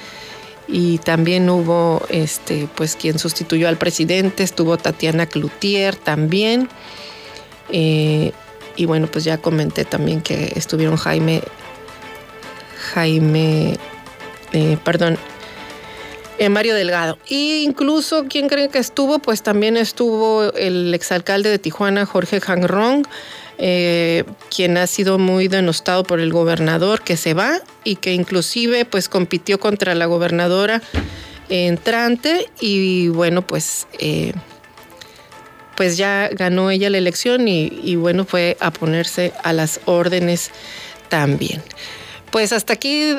[0.68, 4.44] Y también hubo este pues quien sustituyó al presidente.
[4.44, 6.70] Estuvo Tatiana Cloutier también.
[7.72, 8.32] Eh,
[8.76, 11.44] y bueno pues ya comenté también que estuvieron Jaime
[12.94, 13.78] Jaime
[14.54, 14.78] eh,
[16.48, 17.18] Mario Delgado.
[17.30, 19.20] E incluso, ¿quién cree que estuvo?
[19.20, 23.06] Pues también estuvo el exalcalde de Tijuana, Jorge Hangrong,
[23.58, 24.24] eh,
[24.56, 29.10] quien ha sido muy denostado por el gobernador que se va y que inclusive pues
[29.10, 30.82] compitió contra la gobernadora
[31.50, 34.32] entrante y bueno pues eh,
[35.76, 40.52] pues ya ganó ella la elección y, bueno fue a ponerse a las órdenes
[41.10, 41.62] también.
[42.32, 43.14] Pues hasta aquí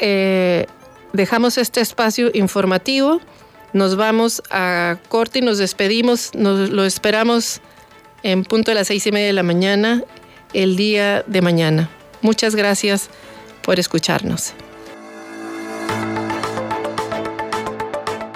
[0.00, 0.66] eh,
[1.12, 3.20] dejamos este espacio informativo.
[3.72, 6.34] Nos vamos a corte y nos despedimos.
[6.34, 7.60] Nos lo esperamos
[8.22, 10.02] en punto de las seis y media de la mañana
[10.52, 11.90] el día de mañana.
[12.22, 13.10] Muchas gracias
[13.62, 14.54] por escucharnos.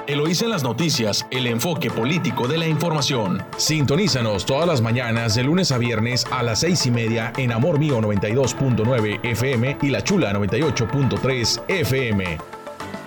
[0.06, 3.42] Eloísa en las noticias, el enfoque político de la información.
[3.56, 7.78] Sintonízanos todas las mañanas de lunes a viernes a las seis y media en Amor
[7.78, 12.61] Mío 92.9 FM y La Chula 98.3 FM.